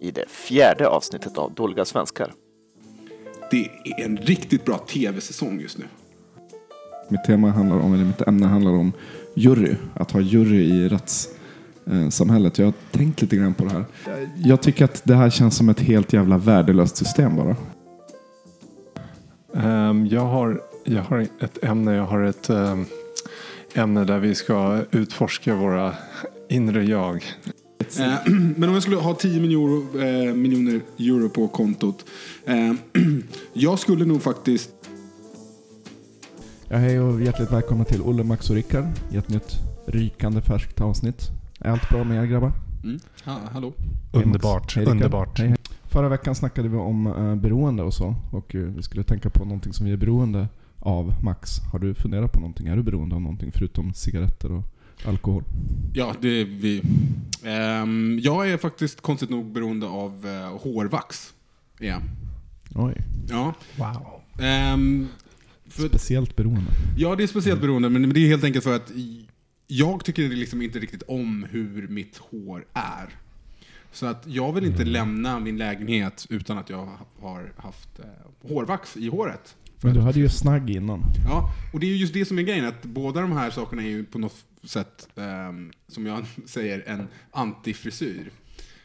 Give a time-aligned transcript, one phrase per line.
[0.00, 2.32] i det fjärde avsnittet av Dåliga svenskar.
[3.50, 5.84] Det är en riktigt bra tv-säsong just nu.
[7.08, 8.92] Mitt tema handlar om, eller mitt ämne handlar om
[9.34, 9.74] jury.
[9.94, 12.58] Att ha jury i rättssamhället.
[12.58, 13.84] Jag har tänkt lite grann på det här.
[14.36, 17.56] Jag tycker att det här känns som ett helt jävla värdelöst system bara.
[19.54, 22.84] Ehm, jag, har, jag har ett ämne, jag har ett ehm,
[23.74, 25.94] ämne där vi ska utforska våra
[26.48, 27.24] inre jag.
[27.96, 28.16] Eh,
[28.56, 32.04] Men om jag skulle ha 10 miljoner, eh, miljoner euro på kontot.
[32.46, 32.72] Eh,
[33.52, 34.70] jag skulle nog faktiskt...
[36.68, 39.52] Ja, hej och hjärtligt välkomna till Olle, Max och Rickard i ett nytt
[39.86, 41.30] rykande färskt avsnitt.
[41.60, 42.52] Är allt bra med er grabbar?
[42.84, 43.00] Mm.
[43.24, 43.72] Ha, hallå?
[44.12, 44.22] Hej.
[44.24, 45.38] Underbart, Hej, underbart.
[45.38, 45.54] Hej.
[45.84, 48.14] Förra veckan snackade vi om eh, beroende och så.
[48.32, 50.48] Och eh, vi skulle tänka på någonting som vi är beroende
[50.78, 51.14] av.
[51.22, 52.66] Max, har du funderat på någonting?
[52.66, 54.64] Är du beroende av någonting förutom cigaretter och
[55.04, 55.44] alkohol?
[55.94, 56.82] Ja, det är vi.
[57.44, 61.34] Ehm, jag är faktiskt konstigt nog beroende av eh, hårvax.
[61.78, 62.00] Ja.
[62.74, 62.94] Oj,
[63.28, 63.54] Ja.
[63.76, 64.20] Wow.
[64.44, 65.08] Ehm,
[65.68, 66.70] för, speciellt beroende.
[66.96, 68.92] ja, det är speciellt beroende, men det är helt enkelt för att
[69.66, 73.08] jag tycker liksom inte riktigt om hur mitt hår är.
[73.92, 76.88] Så att jag vill inte lämna min lägenhet utan att jag
[77.20, 79.56] har haft eh, hårvax i håret.
[79.80, 81.02] Men du hade ju snagg innan.
[81.28, 83.82] Ja, och det är ju just det som är grejen, att båda de här sakerna
[83.82, 88.30] är ju på något sätt, ehm, som jag säger, en antifrisyr.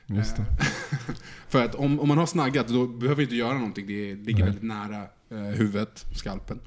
[0.05, 0.45] Just det.
[1.47, 3.87] För att om, om man har snaggat, då behöver vi inte göra någonting.
[3.87, 4.43] Det ligger Nej.
[4.43, 6.59] väldigt nära eh, huvudet, skalpen.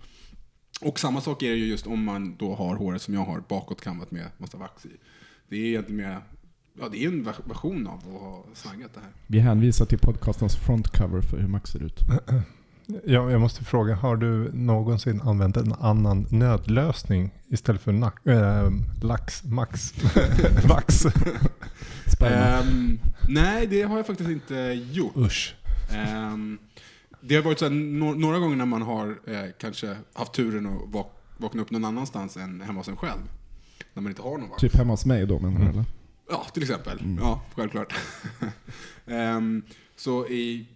[0.80, 3.42] Och samma sak är det ju just om man då har håret som jag har,
[3.48, 4.90] bakåtkammat med massa vax i.
[5.48, 6.20] Det är egentligen mer,
[6.80, 9.10] ja det är en ver- version av att ha snaggat det här.
[9.26, 12.00] Vi hänvisar till podcastens frontcover för hur Max ser ut.
[13.04, 18.70] Jag, jag måste fråga, har du någonsin använt en annan nödlösning istället för nack, äh,
[19.02, 19.94] lax, max,
[20.68, 21.06] vax?
[22.06, 22.36] Sperma.
[22.36, 24.54] Ehm, nej, det har jag faktiskt inte
[24.92, 25.16] gjort.
[25.16, 25.54] Usch.
[25.92, 26.58] Ehm,
[27.20, 30.66] det har varit så här, no- några gånger när man har eh, kanske haft turen
[30.66, 33.20] att vak- vakna upp någon annanstans än hemma hos en själv.
[33.94, 34.60] När man inte har någon vakt.
[34.60, 35.68] Typ hemma hos mig då menar du Mm.
[35.74, 35.84] eller?
[36.30, 37.00] Ja, till exempel.
[37.00, 37.18] Mm.
[37.20, 37.94] Ja, självklart.
[39.06, 39.62] Ehm,
[39.96, 40.66] så i,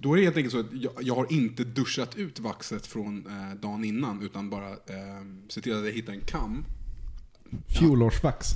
[0.00, 3.26] då är det helt enkelt så att jag, jag har inte duschat ut vaxet från
[3.26, 6.64] eh, dagen innan, utan bara eh, sett till att jag hittar en kam.
[7.66, 8.48] Fjolårsvax.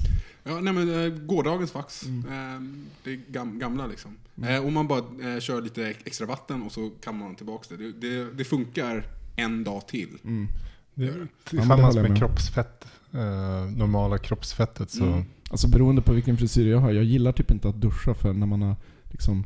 [0.44, 2.06] Ja, nej men eh, gårdagens vax.
[2.06, 2.26] Mm.
[2.26, 4.16] Eh, det är gam, gamla liksom.
[4.36, 4.54] Mm.
[4.54, 4.98] Eh, och man bara
[5.34, 7.92] eh, kör lite extra vatten och så kan man tillbaka det.
[7.92, 8.32] Det, det.
[8.32, 10.18] det funkar en dag till.
[10.24, 10.48] Mm.
[10.94, 12.18] Det, tillsammans med, med.
[12.18, 15.04] kroppsfett, eh, normala kroppsfettet så...
[15.04, 15.24] Mm.
[15.50, 16.92] Alltså beroende på vilken frisyr jag har.
[16.92, 18.76] Jag gillar typ inte att duscha för när man har
[19.10, 19.44] liksom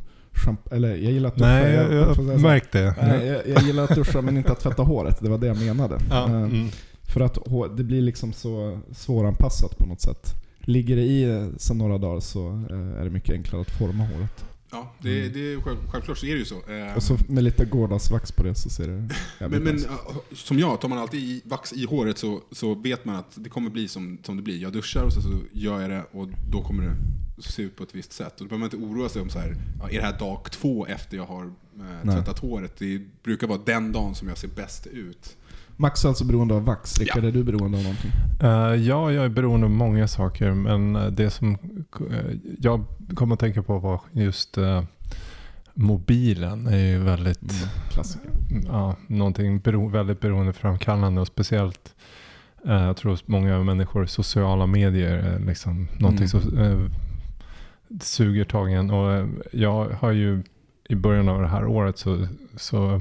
[0.71, 1.49] Eller jag gillar att duscha.
[1.49, 2.95] Nej, jag, jag märkte det.
[3.07, 5.19] Nej, jag, jag gillar att duscha men inte att tvätta håret.
[5.21, 5.99] Det var det jag menade.
[6.11, 6.69] Ja, Eh, mm.
[7.03, 7.39] För att
[7.77, 10.35] det blir liksom så svåranpassat på något sätt.
[10.59, 14.45] Ligger det i sedan några dagar så eh, är det mycket enklare att forma håret.
[14.71, 15.33] Ja, det, Mm.
[15.33, 16.57] det, självklart så är det ju så.
[16.97, 19.09] Och så med lite gårdagsvax på det så ser det
[19.49, 19.85] men, men
[20.35, 23.49] som jag, tar man alltid i vax i håret så, så vet man att det
[23.49, 24.63] kommer bli som, som det blir.
[24.63, 26.97] Jag duschar och så, så gör jag det och då kommer det
[27.39, 28.41] se ut på ett visst sätt.
[28.41, 30.45] Och då behöver man inte oroa sig om så här, ja, är det här dag
[30.51, 31.45] två efter jag har
[32.05, 32.73] eh, tvättat håret?
[32.79, 35.37] Det brukar vara den dagen som jag ser bäst ut.
[35.79, 36.99] Max är alltså beroende av vax.
[37.01, 38.11] Rickard, är du beroende av någonting?
[38.43, 40.53] Eh, ja, jag är beroende av många saker.
[40.53, 41.59] Men eh, det som
[42.11, 44.83] eh, jag kommer att tänka på var just eh,
[45.75, 46.67] mobilen.
[46.67, 48.31] är ju väldigt, Mm, klassiker.
[48.67, 51.21] ja, någonting bero, väldigt beroendeframkallande.
[51.21, 51.95] Och speciellt,
[52.65, 56.29] jag tror hos många människor, sociala medier är liksom någonting Mm.
[56.29, 56.59] som
[57.91, 58.91] eh, suger tag i en.
[58.91, 60.43] Och eh, jag har ju
[60.89, 62.27] i början av det här året så,
[62.57, 63.01] så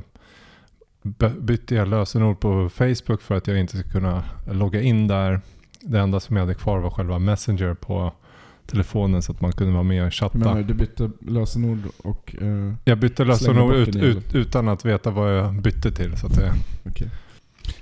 [1.04, 5.42] by- bytte jag lösenord på Facebook för att jag inte skulle kunna logga in där.
[5.82, 8.14] Det enda som jag hade kvar var själva Messenger på
[8.66, 10.38] telefonen så att man kunde vara med och chatta.
[10.38, 12.36] menar, du bytte lösenord och...
[12.42, 16.18] Eh, Jag bytte lösenord ut, ut, utan att veta vad jag bytte till.
[16.18, 16.54] Så att det,
[16.86, 17.10] Okej.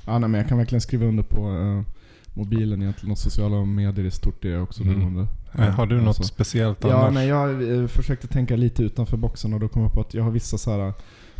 [0.06, 1.82] Ja, nej, men jag kan verkligen skriva under på eh,
[2.34, 4.96] mobilen egentligen och sociala medier i stort det är också Mm.
[5.00, 5.28] beroende.
[5.54, 6.24] Eh, har du något Alltså.
[6.24, 7.14] speciellt Ja, annars?
[7.14, 10.24] nej, jag eh, försökte tänka lite utanför boxen och då kom jag på att jag
[10.24, 10.94] har vissa så här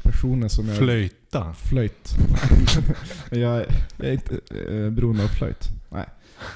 [0.04, 0.78] personer som jag...
[0.78, 1.54] Flöjta?
[1.54, 2.10] Flöjt.
[3.32, 3.40] jag,
[3.98, 5.70] jag är inte eh, beroende av flöjt.
[5.90, 6.06] Nej.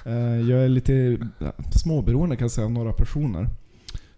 [0.06, 3.50] Eh, jag är lite eh, småberoende kan jag säga av några personer.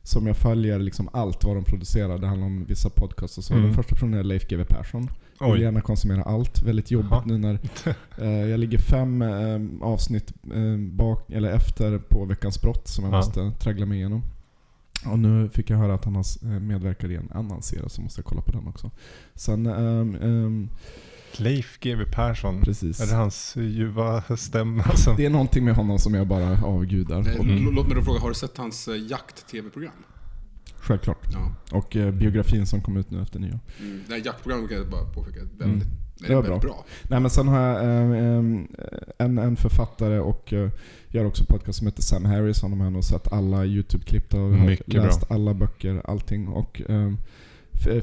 [0.04, 2.18] Som jag följer liksom allt vad de producerar.
[2.18, 3.54] Det handlar om vissa podcasts och så.
[3.54, 3.66] Mm.
[3.66, 5.08] Den första personen är Leif GW Persson.
[5.40, 6.62] Jag vill gärna konsumera allt.
[6.62, 7.24] Väldigt jobbigt Jaha.
[7.26, 7.60] nu när
[8.18, 13.14] eh, jag ligger fem eh, avsnitt eh, bak, eller efter på Veckans brott som jag
[13.14, 13.18] Ja.
[13.18, 14.22] måste traggla mig igenom.
[15.06, 18.02] Och nu fick jag höra att han har eh, medverkat i en annan serie så
[18.02, 18.92] måste jag kolla på den också.
[19.36, 20.70] Sen, ehm,
[21.38, 22.62] Leif GW Persson.
[22.62, 23.02] precis.
[23.02, 24.84] Är det hans ljuva stämma?
[24.84, 25.16] Som...
[25.16, 27.20] Det är någonting med honom som jag bara avgudar.
[27.40, 27.76] Mm.
[27.76, 29.94] Låt mig då fråga, har du sett hans eh, jakt-tv-program?
[30.80, 31.28] Självklart.
[31.34, 31.52] Ja.
[31.78, 33.60] Och eh, biografin som kom ut nu efter nyår.
[33.80, 34.02] Mm.
[34.08, 35.40] Det här jaktprogrammet kan jag bara påpeka.
[35.40, 35.88] Väldigt,
[36.22, 36.28] Mm.
[36.28, 36.86] det var väldigt bra.
[37.10, 38.44] Nej men sen har jag eh, eh,
[39.18, 40.70] en, en författare och eh,
[41.10, 42.62] gör också podcast som heter Sam Harris.
[42.62, 46.48] Honom har jag nog sett alla YouTube-klipp och Mycket läst alla böcker, allting.
[46.48, 47.12] Och eh,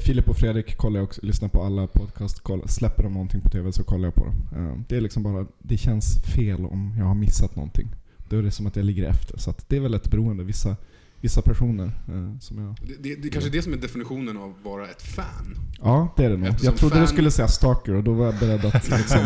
[0.01, 2.39] Filip och Fredrik kollar jag också, lyssnar på alla podcast.
[2.39, 4.35] Koll, släpper de någonting på TV så kollar jag på dem.
[4.55, 7.87] Eh, det är liksom bara, det känns fel om jag har missat någonting.
[8.29, 9.37] Då är det som att jag ligger efter.
[9.39, 10.43] Så att det är väl ett beroende.
[10.43, 10.75] Vissa,
[11.27, 12.75] vissa personer eh, som jag...
[12.87, 15.55] Det, det, det är kanske är det som är definitionen av att vara ett fan.
[15.81, 16.47] Ja, det är det nog.
[16.47, 19.19] Eftersom Jag trodde du fan- skulle säga stalker och då var jag beredd att liksom,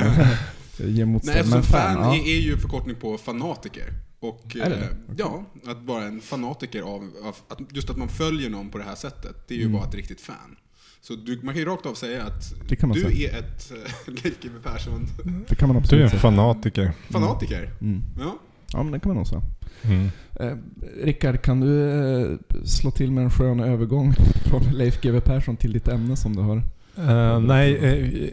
[0.77, 1.33] ge motstånd.
[1.35, 2.15] Nej, eftersom Men fan, ja.
[2.15, 3.93] är, ju förkortning på fanatiker.
[4.19, 5.15] Och Är det eh, det?
[5.17, 8.83] ja, att vara en fanatiker av, av att, just att man följer någon på det
[8.83, 9.77] här sättet, det är ju Mm.
[9.79, 10.55] bara ett riktigt fan.
[11.01, 13.31] Så du, man kan ju rakt av säga att Det du säga.
[13.31, 15.07] är ett äh, Leif GW Persson
[15.49, 16.21] Det kan man Du är absolut en säga.
[16.21, 16.91] fanatiker.
[17.09, 17.69] fanatiker.
[17.81, 18.01] Mm.
[18.19, 18.39] Ja.
[18.73, 19.41] Ja, men det kan man nog säga.
[19.83, 20.09] Mm.
[20.39, 20.57] Eh,
[21.03, 24.13] Rickard, kan du eh, slå till med en skön övergång
[24.45, 26.63] från Leif GW Persson till ditt ämne som du har?
[26.97, 27.75] Eh, nej,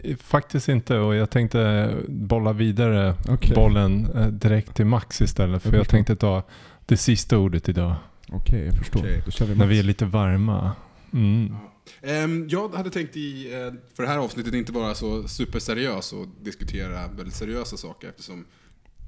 [0.04, 0.98] eh, faktiskt inte.
[0.98, 3.54] Och jag tänkte bolla vidare Okej.
[3.54, 5.62] bollen eh, direkt till Max istället.
[5.62, 6.42] För Jag jag, tänkte ta
[6.86, 7.94] det sista ordet idag.
[8.28, 9.00] Okej, jag förstår.
[9.00, 9.22] Okej.
[9.24, 10.72] Då kör vi När vi är lite varma.
[11.12, 11.50] Mm.
[11.52, 11.68] Ja.
[12.02, 16.26] Ehm, jag hade tänkt i, eh, för det här avsnittet inte vara så superseriös och
[16.42, 18.44] diskutera väldigt seriösa saker eftersom,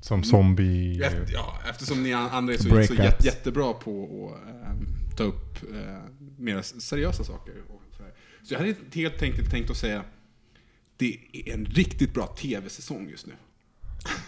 [0.01, 1.03] Som zombie...
[1.03, 4.87] efter, ja, eftersom ni andra är så, så jätte, jättebra på att ehm,
[5.17, 5.97] ta upp eh,
[6.37, 7.55] mer seriösa saker.
[7.69, 8.13] Och så, här.
[8.43, 10.05] så jag hade helt enkelt tänkt att säga
[10.97, 13.33] det är en riktigt bra tv-säsong just nu.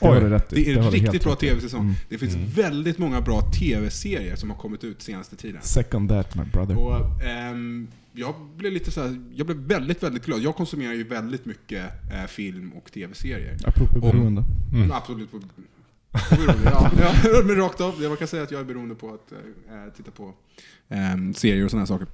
[0.00, 0.64] Det Oj, i.
[0.64, 1.80] Det är en helt riktigt bra tv-säsong.
[1.80, 1.94] Mm.
[2.08, 5.62] Det finns väldigt många bra tv-serier som har kommit ut senaste tiden.
[5.62, 6.78] Second that my brother.
[6.78, 10.40] Och, ehm, jag blev lite så här, jag blev väldigt, väldigt glad.
[10.40, 13.56] Jag konsumerar ju väldigt mycket eh, film och tv-serier.
[13.64, 14.44] Apropå beroende.
[14.74, 14.92] Mm.
[14.92, 15.46] Absolut på, på
[16.30, 16.70] beroende.
[16.70, 16.90] Ja,
[17.24, 18.02] ja, men rakt av.
[18.02, 20.34] Jag kan säga att jag är beroende på att eh, titta på
[20.88, 22.06] ehm, serier och sådana saker.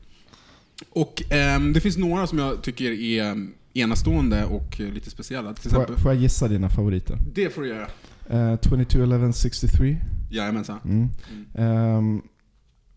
[0.91, 5.55] Och ehm, det finns några som jag tycker är um, enastående och eh, lite speciella.
[5.55, 7.19] Till Får, exempel, får jag gissa dina favoriter?
[7.35, 7.89] det får du göra.
[8.33, 9.99] Uh, 221163.
[10.31, 10.79] Jajamensan.
[10.85, 11.09] Mm.
[11.55, 11.97] Mm.
[11.97, 12.23] Ehm,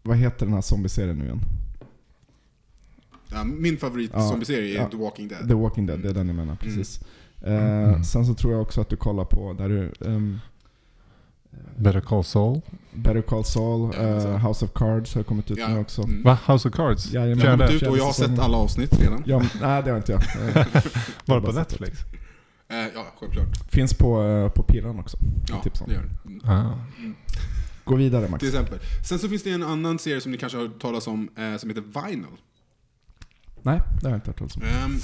[0.03, 1.41] vad heter den här zombieserien nu igen?
[3.31, 4.89] Ja, min favorit Ja, zombieserie är ja.
[4.89, 5.47] The Walking Dead.
[5.47, 6.35] The Walking Dead, det är den jag Mm.
[6.35, 6.55] menar.
[6.55, 6.99] Precis.
[7.41, 8.03] Eh, Mm.
[8.03, 9.91] Sen så tror jag också att du kollar på där du...
[10.07, 10.39] ehm,
[11.77, 12.61] Better Call Saul.
[12.93, 14.27] Better Call Saul, Ja, så.
[14.37, 15.67] House of Cards har kommit ut Ja.
[15.67, 16.01] nu också.
[16.03, 16.23] Mm.
[16.23, 16.37] Va?
[16.47, 17.11] House of Cards?
[17.13, 17.45] Jajamän.
[17.45, 19.23] Jag har kommit ut och jag har sett alla avsnitt redan.
[19.25, 20.21] Ja, nej, det har inte jag.
[21.25, 21.99] Var det bara på Netflix?
[22.69, 23.71] Eh, ja, självklart.
[23.71, 25.17] Finns på, på Pirran också.
[25.49, 26.29] Ja, det gör det.
[26.29, 26.41] Mm.
[26.49, 26.73] Ah.
[27.83, 28.39] Gå vidare Max.
[28.39, 28.79] Till exempel.
[29.05, 31.57] Sen så finns det en annan serie som ni kanske har hört talas om eh,
[31.57, 32.25] som heter Vinyl.
[33.63, 34.61] Nej, det har jag inte hört talas om.
[34.63, 34.99] Ehm,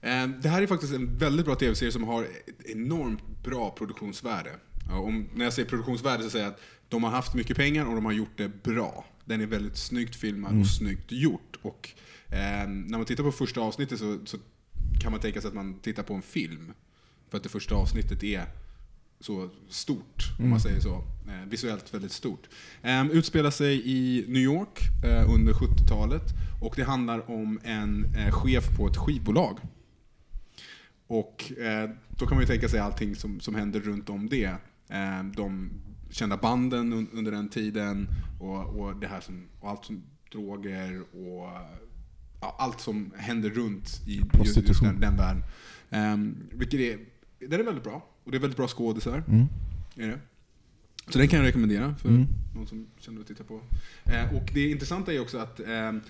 [0.00, 4.50] ehm, det här är faktiskt en väldigt bra tv-serie som har ett enormt bra produktionsvärde.
[4.90, 7.94] Om, när jag säger produktionsvärde så säger jag att de har haft mycket pengar och
[7.94, 9.04] de har gjort det bra.
[9.24, 10.62] Den är väldigt snyggt filmad Mm.
[10.62, 11.56] och snyggt gjort.
[11.62, 11.88] Och,
[12.28, 14.36] ehm, när man tittar på första avsnittet så, så
[15.02, 16.72] kan man tänka sig att man tittar på en film.
[17.30, 18.46] För att det första avsnittet är
[19.20, 20.50] så stort, om Mm.
[20.50, 21.04] man säger så.
[21.28, 22.48] Eh, visuellt väldigt stort.
[22.82, 26.22] Um, utspelar sig i New York eh, under 70-talet
[26.60, 29.58] och det handlar om en eh, chef på ett skivbolag.
[31.06, 34.56] Och eh, då kan man ju tänka sig allting som, som händer runt om det.
[34.88, 35.70] Eh, de
[36.10, 38.08] kända banden un, under den tiden
[38.40, 40.02] och, och, det här som, och allt som
[40.32, 41.48] droger och
[42.40, 45.42] ja, allt som händer runt i just, den, den världen.
[45.90, 46.98] Um, vilket är,
[47.48, 48.09] den är väldigt bra.
[48.24, 49.22] Och det är väldigt bra skådisar.
[49.28, 49.46] Mm.
[49.96, 50.18] Är det.
[51.08, 52.26] Så den kan jag rekommendera för Mm.
[52.54, 53.60] någon som känner att titta på.
[54.04, 56.00] Eh, och det intressanta är också att ehm,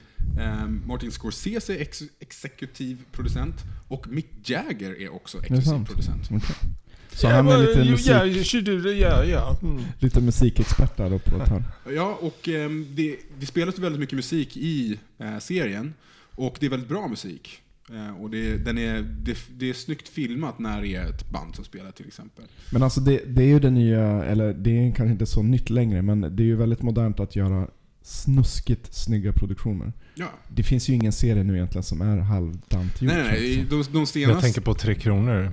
[0.41, 3.55] ehm, Martin Scorsese är ex exekutiv producent
[3.89, 6.29] och Mick Jagger är också exekutiv producent.
[6.31, 6.57] Okej.
[7.13, 8.13] Så han är lite, musik,
[9.01, 9.59] ja, ja.
[9.63, 9.83] Mm.
[9.99, 11.65] lite musikexpert där då på ett hörn.
[11.95, 15.95] Ja, och ehm, det, det spelas väldigt mycket musik i eh, serien.
[16.35, 17.63] Och det är väldigt bra musik.
[17.93, 21.55] Eh, och det, den är, det, det är snyggt filmat när det är ett band
[21.55, 22.45] som spelar till exempel.
[22.73, 25.71] Men alltså det, det är ju det nya, eller det är kanske inte så nytt
[25.71, 27.69] längre, men det är ju väldigt modernt att göra
[28.03, 29.93] snuskigt snygga produktioner.
[30.15, 30.31] Ja.
[30.49, 33.13] Det finns ju ingen serie nu egentligen som är halvdant gjord.
[33.13, 34.43] Nej, nej, De, de Jag senaste...
[34.43, 35.53] tänker på Tre Kronor.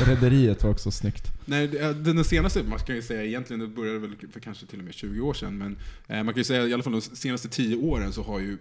[0.06, 1.32] Rederiet var också snyggt.
[1.44, 4.84] Nej, den senaste, man kan ju säga egentligen, det började väl för kanske till och
[4.84, 5.76] med 20 år sedan, men
[6.06, 8.58] eh, man kan ju säga i alla fall de senaste 10 åren så har ju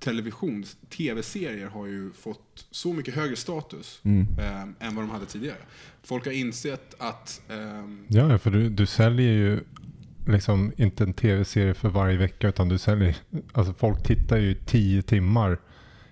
[0.00, 4.26] television, tv-serier har ju fått så mycket högre status Mm.
[4.38, 5.56] eh, än vad de hade tidigare.
[6.02, 9.60] Folk har insett att ehm, Ja, för du, du säljer ju
[10.26, 13.16] liksom inte en tv-serie för varje vecka utan du säljer,
[13.52, 15.58] alltså folk tittar ju tio timmar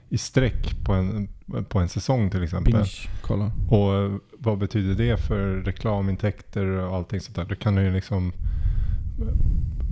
[0.09, 1.29] i sträck på en,
[1.69, 2.73] på en säsong till exempel.
[2.73, 3.53] Binge, kolla.
[3.71, 7.45] Och eh, vad betyder det för reklamintäkter och allting sånt där?
[7.45, 8.33] Då kan du ju liksom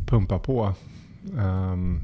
[0.06, 0.74] pumpa på.
[1.38, 2.00] ehm,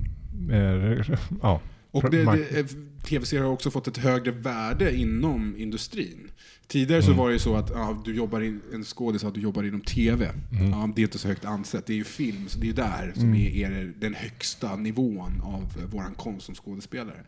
[0.51, 1.61] eh, ja,
[1.93, 2.67] Och eh,
[3.05, 6.31] tv-serier har också fått ett högre värde inom industrin.
[6.67, 7.19] Tidigare så Mm.
[7.19, 9.81] var det ju så att ja, du jobbar in, en skådis, att du jobbar inom
[9.81, 10.31] TV.
[10.53, 10.71] Mm.
[10.71, 11.87] Ja, det är inte så högt ansett.
[11.87, 13.35] Det är ju film, så det är där som Mm.
[13.41, 17.21] är, är den högsta nivån av våran konst som skådespelare.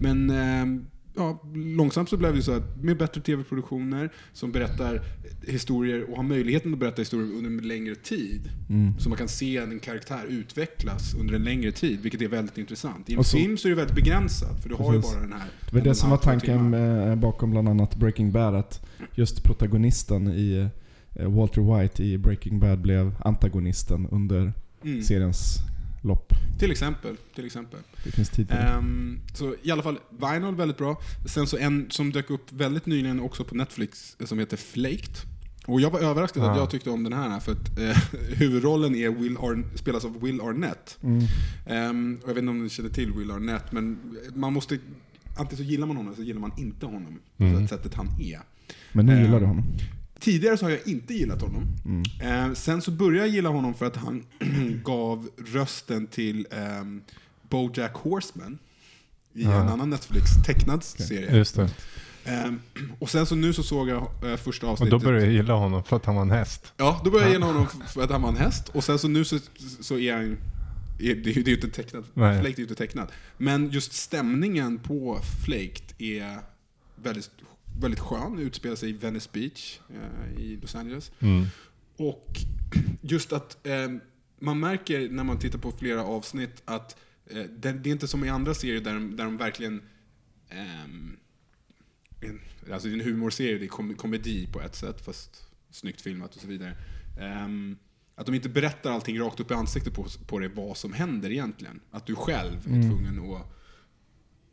[0.00, 0.82] Men eh,
[1.16, 5.02] ja, långsamt så blev det så att med bättre tv-produktioner som berättar
[5.46, 8.50] historier och har möjligheten att berätta historier under en längre tid.
[8.68, 8.98] Mm.
[8.98, 13.10] Så man kan se en karaktär utvecklas under en längre tid, vilket är väldigt intressant.
[13.10, 15.14] I en så- film så är det väldigt begränsat, för du har ju Precis.
[15.14, 15.48] bara den här...
[15.70, 18.54] Det var det som var tanken eh, bakom bland annat Breaking Bad.
[18.54, 20.68] Att just protagonisten i
[21.14, 24.52] eh, Walter White i Breaking Bad blev antagonisten under
[24.84, 25.02] Mm.
[25.02, 25.56] seriens
[26.02, 26.32] lopp.
[26.58, 27.16] Till exempel.
[27.34, 27.80] Till exempel.
[28.04, 28.50] Det finns tid.
[28.50, 31.00] Ehm, så i alla fall, Vinyl väldigt bra.
[31.26, 35.16] Sen så en som dök upp väldigt nyligen också på Netflix eh, som heter Flaked.
[35.66, 36.62] Och jag var överraskad att Ja.
[36.62, 37.96] jag tyckte om den här för att eh,
[38.38, 40.98] huvudrollen är Will Arn- spelas av Will Arnett.
[41.02, 41.24] Mm.
[41.66, 43.98] Ehm, och jag vet inte om ni känner till Will Arnett, men
[44.34, 44.78] man måste...
[45.38, 47.18] Antingen så gillar man honom eller så gillar man inte honom.
[47.38, 47.54] Mm.
[47.54, 48.40] På det sättet han är.
[48.92, 49.64] Men nu Ehm, gillar du honom.
[50.22, 51.66] Tidigare så har jag inte gillat honom.
[51.84, 52.48] Mm.
[52.50, 54.24] Eh, sen så började jag gilla honom för att han
[54.84, 57.02] gav rösten till ehm,
[57.48, 58.58] Bojack Horseman
[59.34, 59.52] i Ja.
[59.62, 61.36] en annan Netflix tecknad serie.
[61.36, 61.70] just det.
[62.24, 62.60] Ehm,
[62.98, 64.90] och sen så nu så såg jag eh, första Och avsnittet.
[64.90, 66.72] då började jag gilla honom för att han var en häst.
[66.76, 68.68] Ja, då började jag gilla honom för att han var en häst.
[68.68, 69.38] Och sen så nu så,
[69.80, 70.38] så är han...
[70.98, 72.04] Är, det det är ju inte tecknat.
[72.14, 72.40] Nej.
[72.40, 73.12] Flaked är ju inte tecknat.
[73.38, 76.38] Men just stämningen på Flaked är
[77.02, 77.30] väldigt,
[77.80, 78.38] väldigt skön.
[78.38, 81.12] Utspelar sig i Venice Beach eh, i Los Angeles.
[81.20, 81.44] Mm.
[81.96, 82.26] Och
[83.00, 83.88] just att eh,
[84.38, 88.24] man märker när man tittar på flera avsnitt att eh, det, det är inte som
[88.24, 89.82] i andra serier där, de- där de verkligen...
[90.48, 91.16] ehm,
[92.20, 92.40] en,
[92.72, 96.34] alltså det är en humorserie, det är kom, komedi på ett sätt, fast snyggt filmat
[96.34, 96.76] och så vidare.
[97.20, 97.76] Ehm,
[98.14, 101.30] att de inte berättar allting rakt upp i ansiktet på, på dig, vad som händer
[101.30, 101.80] egentligen.
[101.90, 102.90] Att du själv är Mm.
[102.90, 103.46] tvungen att...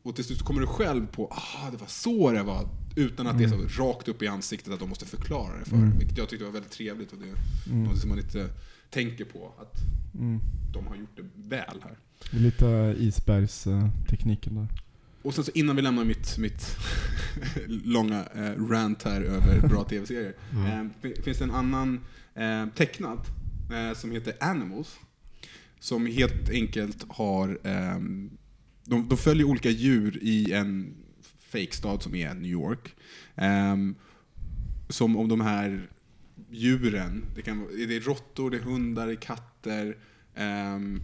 [0.03, 2.69] Och till slut kommer du själv på ah det var så det var.
[3.00, 5.75] Utan att det är så rakt upp i ansiktet att de måste förklara det för
[5.75, 5.98] Mm.
[5.98, 7.12] Vilket jag tyckte var väldigt trevligt.
[7.13, 7.36] Och det är
[7.72, 7.84] Mm.
[7.84, 8.50] något som man inte
[8.89, 9.53] tänker på.
[9.60, 9.79] Att
[10.13, 10.39] Mm.
[10.74, 11.24] de har gjort det
[11.56, 11.98] väl här.
[12.32, 14.68] Det är lite isbergstekniken där.
[15.22, 16.77] Och sen så innan vi lämnar mitt, mitt
[17.68, 20.34] långa eh, rant här över bra tv-serier.
[20.51, 20.65] Mm.
[20.65, 22.00] Eh, fin- finns det en annan
[22.36, 23.20] eh, tecknad
[23.74, 24.96] eh, som heter Animals.
[25.79, 27.60] Som helt enkelt har...
[28.86, 30.94] de, de följer olika djur i en
[31.51, 32.96] fake-stad som är New York.
[33.36, 33.96] Ehm,
[34.89, 35.89] som om de här
[36.50, 39.98] djuren, det, kan, det är råttor, det är hundar, det är katter.
[40.36, 41.01] ehm,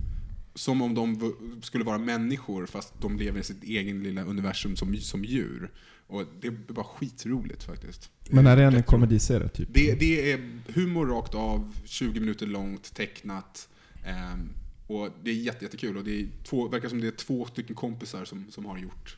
[0.55, 4.97] som om de skulle vara människor fast de lever i sitt egen lilla universum som,
[4.97, 5.71] som djur.
[6.07, 8.09] Och det är bara skitroligt faktiskt.
[8.29, 9.69] Men är det en komediserie typ?
[9.71, 13.69] Det, det är humor rakt av, 20 minuter långt, tecknat.
[14.05, 14.49] ehm,
[14.87, 15.97] och det är jätte, jättekul.
[15.97, 19.17] Och det är två, verkar som det är två stycken kompisar som, som har gjort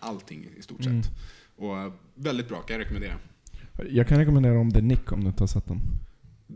[0.00, 1.02] allting i stort Mm.
[1.02, 1.12] sett.
[1.56, 3.14] Och eh, väldigt bra, kan jag rekommendera.
[3.90, 5.80] Jag kan rekommendera om The Nick om du inte har sett den.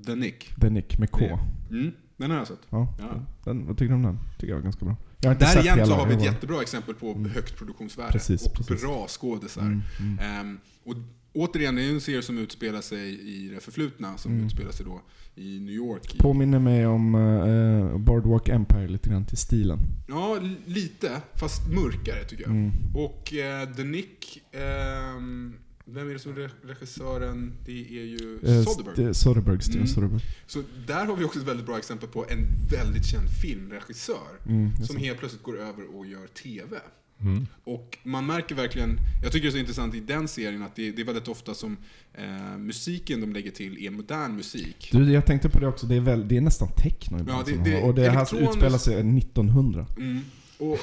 [0.07, 0.55] The Nick.
[0.61, 1.39] The Nick med K.
[1.71, 2.59] Mm, den har jag sett.
[2.71, 2.95] Ja.
[2.99, 3.23] Ja.
[3.45, 4.19] Den, vad tycker du om den?
[4.39, 4.97] Tycker jag var ganska bra.
[5.21, 5.87] Jag har inte Där sett igen hela.
[5.87, 7.31] så har vi ett jättebra exempel på Mm.
[7.31, 8.13] högt produktionsvärde.
[8.13, 8.83] Precis, och precis.
[8.83, 9.63] bra skådisar.
[9.63, 10.19] Mm, mm.
[10.19, 10.95] Ehm, och
[11.37, 14.47] återigen, det är en serie som utspelar sig i det förflutna, som Mm.
[14.47, 15.03] utspelar sig då
[15.35, 16.19] i New York.
[16.19, 19.79] Påminner mig om uh, Boardwalk Empire lite grann till stilen.
[20.09, 22.51] Ja, li- lite, fast mörkare tycker jag.
[22.53, 22.71] Mm.
[22.95, 27.53] Och eh, The Nick, ehm, vem är det som är re- regissören?
[27.67, 29.13] Det är ju Eh, Soderbergh.
[29.13, 29.95] Soderbergh, Steven Mm.
[29.95, 30.25] Soderbergh.
[30.47, 34.41] Så där har vi också ett väldigt bra exempel på en väldigt känd filmregissör.
[34.49, 36.77] Mm, Som helt plötsligt går över och gör TV.
[37.21, 37.47] Mm.
[37.65, 40.91] Och man märker verkligen, jag tycker det är så intressant i den serien att det,
[40.91, 41.77] det är väldigt ofta som
[42.15, 44.89] eh, musiken de lägger till är modern musik.
[44.93, 47.55] Du, jag tänkte på det också, det är, väl, det är nästan techno ibland Ja,
[47.57, 49.87] det- det- har- Och det här elektroniskt- utspelar sig 1900.
[49.97, 50.21] Mm.
[50.59, 50.79] Och, och,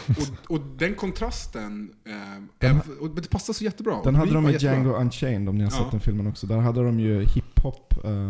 [0.55, 2.11] och den kontrasten, eh,
[2.57, 4.01] Den är, och det passar så jättebra.
[4.03, 4.73] Den Det hade de i jättebra.
[4.75, 5.77] Django Unchained om ni har Ja.
[5.77, 6.47] sett den filmen också.
[6.47, 8.29] Där hade de ju hiphop, eh,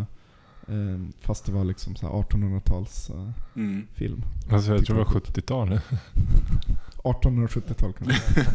[0.68, 3.88] eh, fast det var liksom så här 1800-tals eh, Mm.
[3.94, 4.22] film.
[4.52, 5.80] Alltså jag tror det var Tycker 70-tal.
[7.04, 8.46] 1870-tal kanske.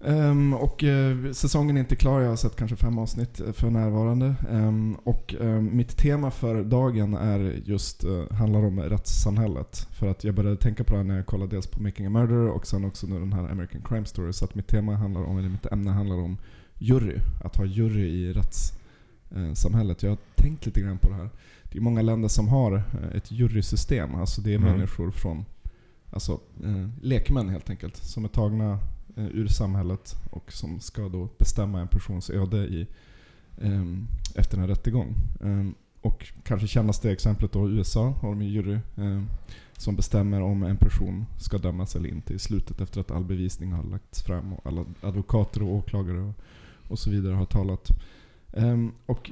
[0.00, 4.34] Um, och uh, säsongen är inte klar, jag har sett kanske fem avsnitt för närvarande.
[4.50, 9.88] Um, och um, mitt tema för dagen är just, uh, handlar om rättssamhället.
[9.90, 12.10] För att jag började tänka på det här när jag kollade dels på Making a
[12.10, 14.32] Murderer och sen också nu den här American Crime Story.
[14.32, 16.38] Så att mitt tema handlar om, eller mitt ämne handlar om
[16.78, 17.18] jury.
[17.44, 20.02] Att ha jury i rättssamhället.
[20.02, 21.30] Jag har tänkt lite grann på det här.
[21.72, 24.14] Det är många länder som har eh, ett jurysystem.
[24.14, 24.72] Alltså det är Mm.
[24.72, 25.44] människor från,
[26.10, 28.78] alltså eh, lekmän helt enkelt, som är tagna
[29.16, 32.86] eh, ur samhället och som ska då bestämma en persons öde i,
[33.62, 35.14] ehm, efter en rättegång.
[35.42, 39.26] Ehm, och kanske kännaste exemplet då USA har de jury ehm,
[39.76, 43.72] som bestämmer om en person ska dömas eller inte i slutet efter att all bevisning
[43.72, 46.34] har lagts fram och alla advokater och åklagare och,
[46.88, 47.88] och så vidare har talat.
[48.52, 49.30] Ehm, och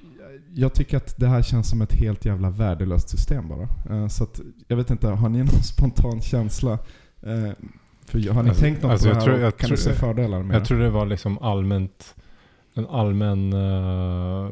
[0.55, 3.69] jag tycker att det här känns som ett helt jävla värdelöst system bara.
[3.91, 6.79] Ehm, så att, jag vet inte, har ni någon spontan känsla?
[7.23, 7.53] Ehm,
[8.07, 9.27] för har ni Alltså- tänkt något alltså på det jag här?
[9.33, 10.67] tror- jag kan tror- ni se fördelar med Jag det?
[10.67, 12.15] tror det var liksom allmänt
[12.75, 14.51] en allmän eh,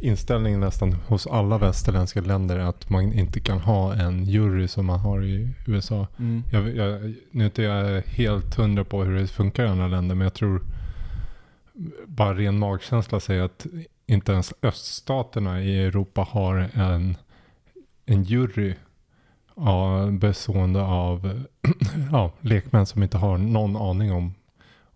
[0.00, 5.00] inställning nästan hos alla västerländska länder att man inte kan ha en jury som man
[5.00, 6.06] har i USA.
[6.18, 6.42] Mm.
[6.52, 10.14] Jag, jag, nu är inte jag helt hundra på hur det funkar i andra länder
[10.14, 10.62] men jag tror
[12.06, 13.66] bara ren magkänsla säger att
[14.06, 17.16] inte ens öststaterna i Europa har en,
[18.06, 18.74] en jury
[19.56, 21.44] ja, bestående av
[22.12, 24.34] ja, lekmän som inte har någon aning om,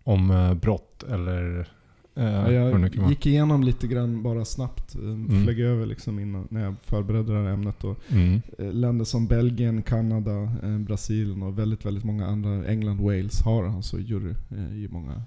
[0.03, 1.67] om eh, brott eller
[2.15, 5.43] eh, jag gick igenom lite grann bara snabbt, eh, Mm.
[5.43, 7.83] flög över liksom innan, när jag förberedde det här ämnet.
[7.83, 8.41] Och, Mm.
[8.57, 13.99] eh, länder som Belgien, Kanada, Brasilien och väldigt, väldigt många andra, England, Wales har alltså
[13.99, 14.33] jury
[14.73, 15.21] i många.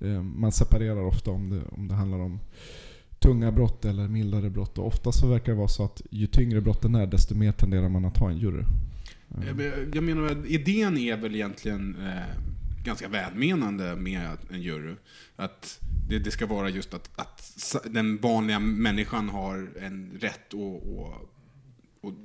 [0.00, 2.40] Eh, man separerar ofta om det, om det handlar om
[3.18, 4.78] tunga brott eller mildare brott.
[4.78, 7.88] Och ofta så verkar det vara så att ju tyngre brotten är, desto mer tenderar
[7.88, 8.64] man att ha en jury.
[9.30, 12.44] Eh, jag menar, idén är väl egentligen eh,
[12.84, 14.94] ganska välmenande med en jury.
[15.36, 20.82] Att det, det ska vara just att, att den vanliga människan har en rätt att,
[20.82, 22.18] att, att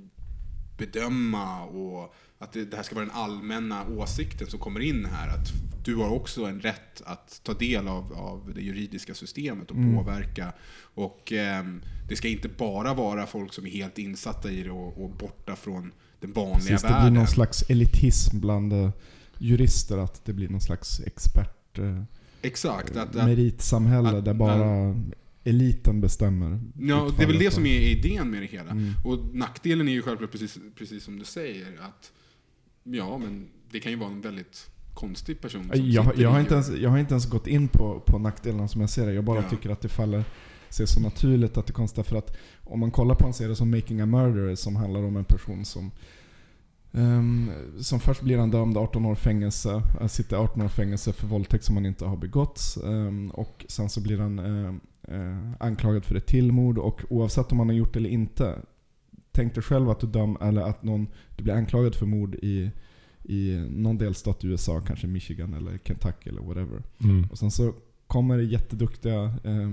[0.77, 5.27] bedöma och att det, det här ska vara den allmänna åsikten som kommer in här.
[5.29, 5.47] Att
[5.85, 9.95] du har också en rätt att ta del av, av det juridiska systemet och Mm.
[9.95, 10.53] påverka.
[10.81, 15.03] Och ehm, det ska inte bara vara folk som är helt insatta i det och,
[15.03, 17.13] och borta från den vanliga Precis, det blir världen.
[17.13, 18.89] någon slags elitism bland eh,
[19.37, 21.79] jurister, att det blir någon slags expert...
[21.79, 22.03] eh,
[22.41, 22.95] Exakt.
[22.95, 24.95] Att, att, meritsamhälle att- där bara
[25.43, 26.61] eliten bestämmer.
[26.79, 28.71] ja, det är väl det som är idén med det hela.
[28.71, 28.93] Mm.
[29.05, 31.67] Och nackdelen är ju självklart precis, precis som du säger.
[31.81, 32.11] att
[32.89, 36.53] Ja, men det kan ju vara en väldigt konstig person som Jag, jag, har inte
[36.53, 39.13] ens, jag har inte ens gått in på, på nackdelarna som jag ser det.
[39.13, 39.49] Jag bara Ja.
[39.49, 40.23] tycker att det faller
[40.69, 42.05] sig så naturligt att det är konstigt.
[42.07, 45.17] För att om man kollar på en serie som Making a Murderer som handlar om
[45.17, 45.91] en person som
[46.93, 51.27] ehm, som först blir han dömd 18 år fängelse, han sitter 18 år fängelse för
[51.27, 52.61] våldtäkt som han inte har begått.
[52.85, 54.39] ehm, och sen så blir han
[55.07, 58.59] eh, anklagad för ett tillmord och oavsett om han har gjort det eller inte.
[59.35, 62.71] Tänk dig själv att du döm, eller att någon, du blir anklagad för mord i,
[63.23, 66.83] i någon delstat i USA, kanske Michigan eller Kentucky eller whatever.
[67.03, 67.27] Mm.
[67.31, 67.73] Och sen så
[68.07, 69.71] kommer det jätteduktiga eh,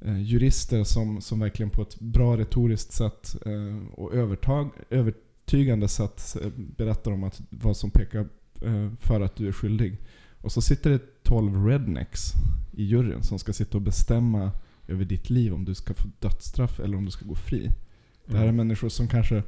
[0.00, 6.36] eh, jurister som, som verkligen på ett bra retoriskt sätt eh, och övertag, övertygande sätt
[6.42, 8.28] eh, berättar om att, vad som pekar
[8.62, 9.96] eh, för att du är skyldig.
[10.40, 12.32] Och så sitter det 12 rednecks
[12.72, 14.52] i juryn som ska sitta och bestämma
[14.88, 17.70] över ditt liv om du ska få dödsstraff eller om du ska gå fri.
[18.26, 18.56] Det här är Mm.
[18.56, 19.42] människor som kanske,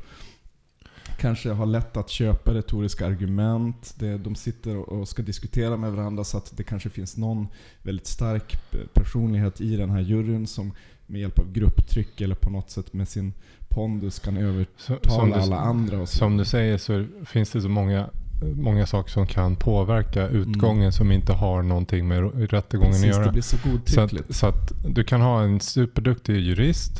[1.18, 3.94] kanske har lätt att köpa retoriska argument.
[3.98, 7.46] Det, de sitter och ska diskutera med varandra så att det kanske finns någon
[7.82, 8.56] väldigt stark
[8.94, 10.72] personlighet i den här juryn som
[11.06, 13.32] med hjälp av grupptryck eller på något sätt med sin
[13.68, 16.06] pondus kan övertala du, alla andra.
[16.06, 18.10] Som du säger så finns det så många,
[18.56, 20.92] många saker som kan påverka utgången Mm.
[20.92, 23.42] som inte har någonting med rättegången Precis, att göra.
[23.42, 26.92] så Så att, så att du kan ha en superduktig jurist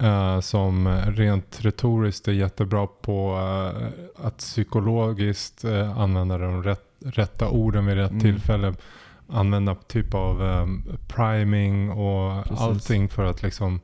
[0.00, 7.48] eh, som rent retoriskt är jättebra på eh, att psykologiskt eh, använda de rätt, rätta
[7.48, 8.20] orden vid rätt Mm.
[8.22, 8.74] tillfälle.
[9.28, 10.66] Använda typ av eh,
[11.08, 12.60] priming och Precis.
[12.60, 13.80] allting för att liksom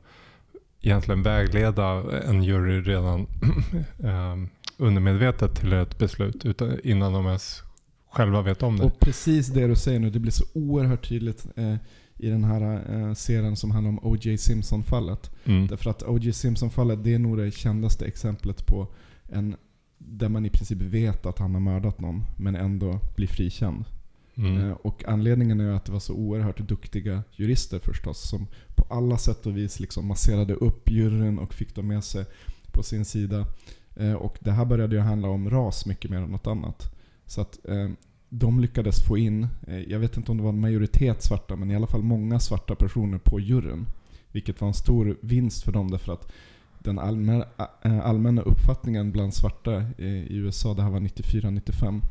[0.81, 3.27] egentligen vägleda en jury redan
[4.03, 4.35] eh,
[4.77, 7.63] undermedvetet till ett beslut utan, innan de ens
[8.11, 8.83] själva vet om det.
[8.83, 11.75] Och precis det du säger nu, det blir så oerhört tydligt eh,
[12.17, 14.37] i den här eh, serien som handlar om O.J.
[14.37, 15.31] Simpson-fallet.
[15.45, 15.67] Mm.
[15.67, 16.33] Därför att O.J.
[16.33, 18.87] Simpson-fallet, det är nog det kändaste exemplet på
[19.29, 19.55] en
[19.97, 23.85] där man i princip vet att han har mördat någon, men ändå blir frikänd.
[24.35, 24.57] Mm.
[24.57, 29.17] Eh, Och anledningen är att det var så oerhört duktiga jurister förstås, som på alla
[29.17, 32.25] sätt och vis liksom masserade upp juryn och fick dem med sig
[32.71, 33.45] på sin sida.
[33.95, 36.93] Eh, Och det här började ju handla om ras mycket mer än något annat.
[37.25, 37.89] Så att eh,
[38.29, 41.71] de lyckades få in, eh, jag vet inte om det var en majoritet svarta, men
[41.71, 43.85] i alla fall många svarta personer på juryn.
[44.31, 46.31] Vilket var en stor vinst för dem därför att
[46.79, 47.45] den allmänna,
[47.81, 52.01] eh, allmänna uppfattningen bland svarta eh, i USA, det här var 94-95,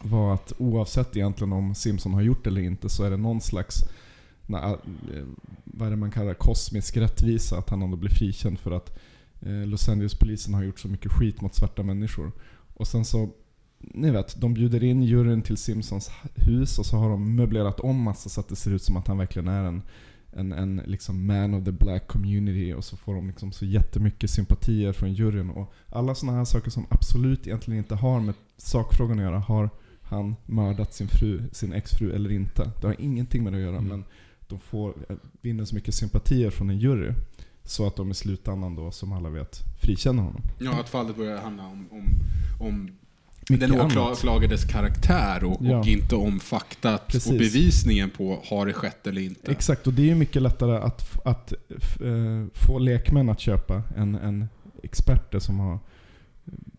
[0.00, 3.40] var att oavsett egentligen om Simpson har gjort det eller inte så är det någon
[3.40, 3.74] slags,
[5.64, 8.98] vad är det man kallar kosmisk rättvisa, att han ändå blir frikänd för att
[9.40, 12.32] Los Angeles-polisen har gjort så mycket skit mot svarta människor.
[12.74, 13.30] Och sen så,
[13.78, 18.02] ni vet, de bjuder in juryn till Simpsons hus och så har de möblerat om
[18.02, 19.82] massa så att det ser ut som att han verkligen är en
[20.32, 24.30] en, en liksom man of the black community och så får de liksom så jättemycket
[24.30, 25.50] sympatier från juryn.
[25.50, 29.38] Och alla sådana här saker som absolut egentligen inte har med sakfrågan att göra.
[29.38, 29.70] Har
[30.02, 32.70] han mördat sin fru, sin exfru eller inte?
[32.80, 33.88] Det har ingenting med det att göra Mm.
[33.88, 34.04] men
[34.48, 34.94] de får,
[35.40, 37.12] vinner så mycket sympatier från en jury.
[37.64, 40.42] Så att de i slutändan då, som alla vet, frikänner honom.
[40.58, 42.04] Ja, att fallet börjar handla om, om,
[42.60, 42.90] om
[43.56, 45.78] den åklagades karaktär och, Ja.
[45.78, 47.32] och inte om faktat Precis.
[47.32, 49.50] och bevisningen på har det skett eller inte.
[49.52, 51.52] Exakt, och det är ju mycket lättare att, att
[52.00, 54.48] eh, få lekmän att köpa än, än
[54.82, 55.78] experter som har eh,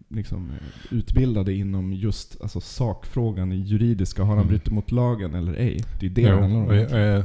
[0.08, 4.22] liksom, eh, utbildade inom just alltså, sakfrågan i juridiska.
[4.22, 4.48] Har han Mm.
[4.48, 5.84] brutit mot lagen eller ej?
[6.00, 6.68] Det är det Jo, det handlar om.
[6.68, 7.24] och, jag,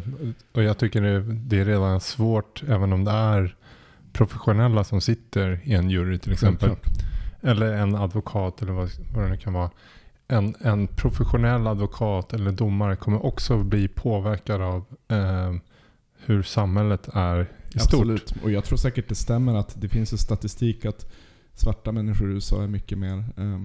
[0.52, 3.57] och jag tycker det, det är redan svårt, även om det är
[4.12, 6.68] professionella som sitter i en jury till exempel.
[6.68, 7.13] Självklart.
[7.44, 9.70] Eller en advokat eller vad, vad det nu kan vara.
[10.28, 15.54] En, en professionell advokat eller domare kommer också bli påverkad av eh,
[16.18, 18.00] hur samhället är i stort.
[18.00, 18.35] Absolut.
[18.42, 21.12] Och jag tror säkert det stämmer att det finns ju statistik att
[21.54, 23.59] svarta människor i USA är mycket mer eh,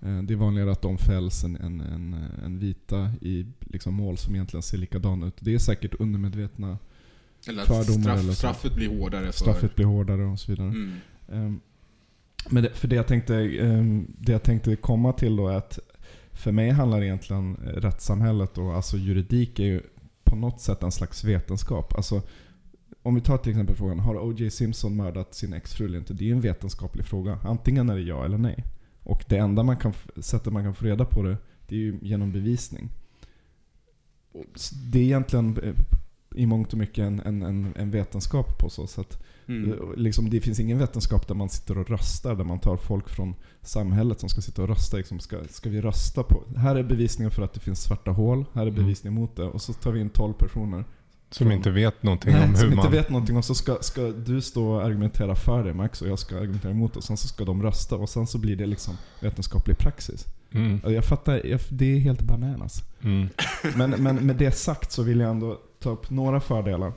[0.00, 4.34] det är vanligare att de fälls än, än, än, än vita i liksom mål som
[4.34, 5.34] egentligen ser likadana ut.
[5.40, 6.78] Det är säkert undermedvetna.
[7.48, 8.34] Eller att fördomar straff, eller så.
[8.34, 9.32] straffet blir hårdare för...
[9.32, 10.68] Straffet blir hårdare och så vidare.
[10.68, 10.92] Mm.
[11.28, 11.60] Ehm,
[12.48, 15.78] men det, för det jag, tänkte, ehm, det jag tänkte komma till då är att
[16.32, 19.82] för mig handlar egentligen eh, rättssamhället och alltså juridik är ju
[20.24, 21.94] på något sätt en slags vetenskap.
[21.94, 22.22] Alltså,
[23.02, 24.50] om vi tar till exempel frågan, har O.J.
[24.50, 26.14] Simpson mördat sin exfru eller inte?
[26.14, 27.38] Det är ju en vetenskaplig fråga.
[27.44, 28.64] Antingen är det ja eller nej.
[29.02, 31.98] Och det enda man kan, sättet man kan få reda på det, det är ju
[32.02, 32.88] genom bevisning.
[34.92, 35.74] Det är egentligen eh,
[36.34, 39.22] i mångt och mycket en, en, en, en vetenskap på så sätt.
[39.48, 39.72] Mm.
[39.72, 43.08] Eh, Liksom, det finns ingen vetenskap där man sitter och röstar, där man tar folk
[43.08, 44.96] från samhället som ska sitta och rösta.
[44.96, 46.42] Liksom, ska, ska vi rösta på...
[46.56, 48.82] Här är bevisningen för att det finns svarta hål, här är Mm.
[48.82, 49.44] bevisningen mot det.
[49.44, 50.84] Och så tar vi in 12 personer.
[51.30, 52.92] Som inte vet någonting Nej, om som hur inte man...
[52.92, 53.36] vet någonting.
[53.36, 56.72] Och så ska, ska du stå och argumentera för det Max, och jag ska argumentera
[56.72, 56.98] emot det.
[56.98, 60.24] Och sen så ska de rösta, och sen så blir det liksom vetenskaplig praxis.
[60.52, 62.82] Mm, Och Jag fattar, jag, det är helt bananas.
[63.02, 63.28] mm,
[63.76, 66.92] Men, men med det sagt så vill jag ändå ta upp några fördelar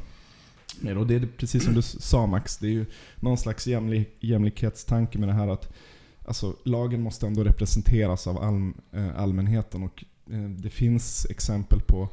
[0.81, 0.97] mer.
[0.97, 2.85] Och det är precis som du sa Max, det är ju
[3.19, 5.73] någon slags jämlik, jämlikhetstanke med det här att
[6.25, 9.83] alltså, lagen måste ändå representeras av all, eh, allmänheten.
[9.83, 12.09] Och eh, det finns exempel på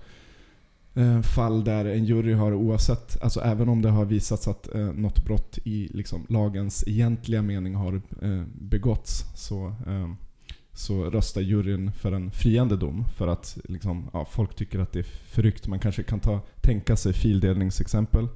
[0.95, 4.93] eh, fall där en jury har oavsett, alltså även om det har visats att eh,
[4.93, 10.09] något brott i liksom, lagens egentliga mening har eh, begåtts så eh,
[10.77, 13.05] så röstar juryn för en friande dom.
[13.17, 15.67] För att liksom, ja, folk tycker att det är förryckt.
[15.67, 18.29] Man kanske kan ta, tänka sig fildelningsexempel.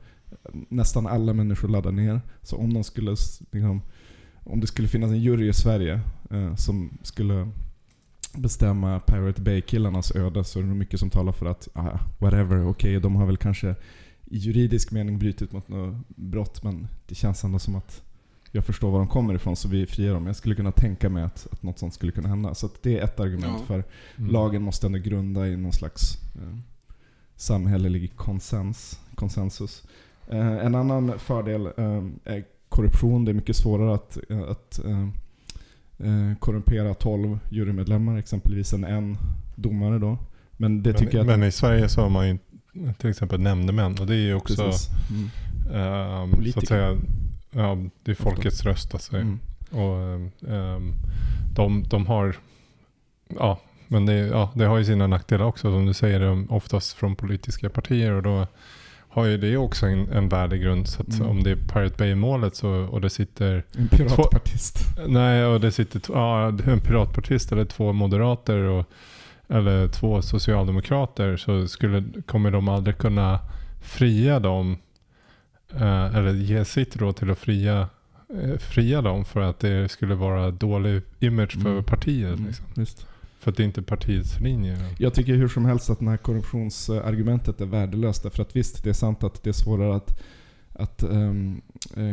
[0.68, 2.20] Nästan alla människor laddar ner.
[2.42, 3.10] Så om, de skulle,
[3.50, 3.82] liksom,
[4.44, 7.48] om det skulle finnas en jury i Sverige eh, som skulle
[8.34, 12.66] bestämma Pirate Bay-killarnas öde så är det nog mycket som talar för att ah, whatever,
[12.66, 13.74] okej de har väl kanske
[14.24, 18.02] i juridisk mening brutit mot något brott men det känns ändå som att
[18.52, 20.26] jag förstår var de kommer ifrån så vi friar dem.
[20.26, 22.54] Jag skulle kunna tänka mig att, att något sånt skulle kunna hända.
[22.54, 23.66] Så att det är ett argument Ja.
[23.66, 23.84] för
[24.16, 24.30] mm.
[24.30, 26.56] lagen måste ändå grunda i någon slags eh,
[27.36, 29.82] samhällelig konsens, konsensus.
[30.32, 33.24] Eh, en annan fördel eh, är korruption.
[33.24, 35.08] Det är mycket svårare att, eh, att eh,
[35.98, 39.16] eh, korrumpera 12 jurymedlemmar exempelvis än en
[39.54, 40.18] domare då.
[40.52, 42.38] Men det tycker men, jag men i Sverige så har man ju
[42.98, 44.62] till exempel nämndemän och det är ju också.
[44.62, 45.30] Mm.
[45.74, 46.98] ehm, så att säga,
[47.50, 49.16] ja, det är folkets röst alltså.
[49.16, 49.38] Mm.
[49.70, 49.96] Och
[50.52, 50.92] ehm,
[51.54, 52.36] de, de har,
[53.28, 57.16] ja, men det, ja, det har ju sina nackdelar också som du säger, oftast från
[57.16, 58.46] politiska partier och då
[59.12, 60.88] har ju det också en, en värdegrund.
[60.88, 61.29] Så Mm.
[61.29, 64.79] om det är Pirate Bay-målet så, och det sitter En piratpartist.
[65.09, 68.87] Nej, och det sitter ja, en piratpartist eller två moderater och,
[69.49, 73.38] eller två socialdemokrater så skulle, kommer de aldrig kunna
[73.83, 74.77] fria dem
[75.75, 77.88] eh, eller ge sitt råd till att fria
[78.42, 81.85] eh, fria dem för att det skulle vara dålig image för Mm.
[81.85, 82.35] partiet.
[82.35, 82.66] Mm, Liksom.
[82.77, 83.07] Just.
[83.40, 84.79] För att det inte är partiets linje.
[84.98, 88.22] Jag tycker hur som helst att det här korruptionsargumentet är värdelöst.
[88.22, 90.20] Därför att visst, det är sant att det är svårare att,
[90.72, 91.33] att eh,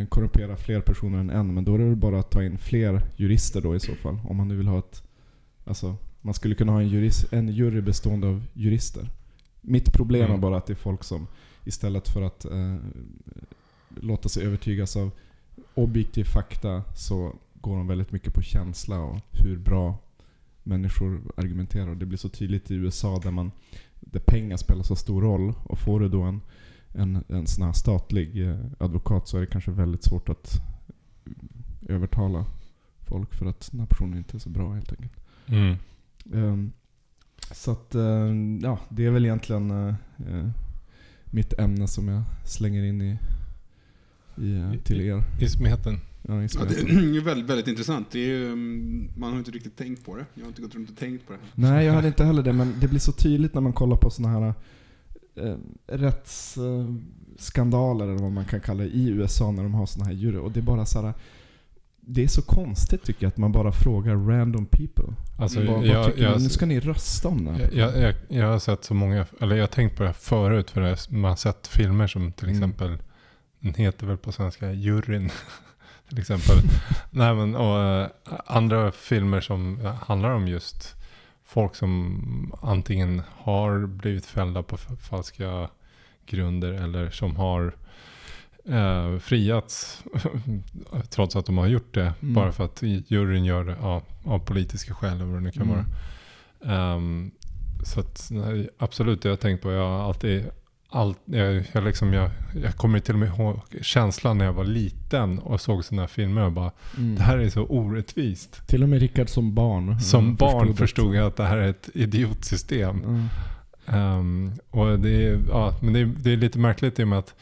[0.10, 1.54] korrumpera fler personer än en.
[1.54, 4.20] Men då är det väl bara att ta in fler jurister då i så fall.
[4.30, 5.04] Om man nu vill ha ett...
[5.66, 9.10] Alltså, man skulle kunna ha en, jurist, en jury bestående av jurister.
[9.62, 10.36] Mitt problem Mm.
[10.36, 11.28] är bara att det är folk som
[11.66, 12.76] istället för att eh,
[13.90, 15.12] låta sig övertygas av
[15.74, 19.98] objektiv fakta så går de väldigt mycket på känsla och hur bra
[20.68, 21.96] människor argumenterar.
[21.96, 23.52] Det blir så tydligt i USA där, man,
[24.00, 25.54] där pengar spelar så stor roll.
[25.64, 26.42] Och får du då en,
[26.94, 30.62] en, en sån här statlig eh, advokat så är det kanske väldigt svårt att
[31.26, 32.46] eh, övertala
[33.00, 35.14] folk för att den här personen inte är så bra helt enkelt.
[35.46, 35.76] Mm.
[36.34, 36.72] Ehm,
[37.52, 40.50] så att, eh, ja, det är väl egentligen eh,
[41.26, 43.18] mitt ämne som jag slänger in i,
[44.38, 45.24] i, till er.
[45.40, 46.00] I smeten.
[46.30, 46.80] Ja, i Ja, det
[47.18, 48.12] är väldigt, väldigt intressant.
[48.12, 50.26] Det är ju, mm, man har inte riktigt tänkt på det.
[50.34, 51.40] Jag har inte gått runt och tänkt på det.
[51.56, 54.10] Nej, jag hade inte heller det, men det blir så tydligt när man kollar på
[54.10, 54.54] såna här
[55.36, 55.56] eh,
[55.88, 60.38] rättsskandaler, eller vad man kan kalla det, i USA när de har såna här jury.
[60.38, 61.14] Och det är bara så här.
[62.10, 65.14] Det är så konstigt tycker jag att man bara frågar random people.
[65.40, 66.42] Alltså, vad, vad jag, tycker jag?
[66.42, 67.70] Nu ska ni rösta om det här.
[67.74, 70.70] jag, jag, jag har sett så många, eller jag har tänkt på det här förut.
[70.72, 72.58] För det, man har sett filmer som till Mm.
[72.58, 72.98] exempel,
[73.60, 75.30] den heter väl på svenska Juryn.
[76.10, 76.56] till exempel.
[77.12, 78.08] Nej, men, och, eh,
[78.46, 80.96] andra filmer som handlar om just
[81.46, 85.70] folk som antingen har blivit fällda på falska
[86.26, 87.76] grunder eller som har
[88.66, 90.04] eh, friats
[91.10, 92.14] trots att de har gjort det.
[92.22, 92.34] Mm.
[92.34, 95.64] Bara för att juryn gör det ja, av politiska skäl eller vad det nu kan
[95.64, 95.76] Mm.
[95.76, 95.86] vara.
[96.76, 97.32] Ehm,
[97.84, 99.72] så att, nej, absolut, det har jag tänkt på.
[99.72, 100.46] Jag har alltid,
[100.98, 102.30] allt, jag, jag, liksom, jag,
[102.64, 106.08] jag kommer till och med ihåg känslan när jag var liten och såg sådana här
[106.08, 106.42] filmer.
[106.42, 107.16] Och bara, Mm.
[107.16, 108.68] det här är så orättvist.
[108.68, 110.00] Till och med Rickard som barn.
[110.02, 110.74] Som mm, barn det.
[110.74, 113.04] förstod jag att det här är ett idiotsystem.
[113.04, 113.26] Mm.
[113.88, 117.20] Ehm, och det är, ja, men det är, det är lite märkligt i och med
[117.20, 117.36] att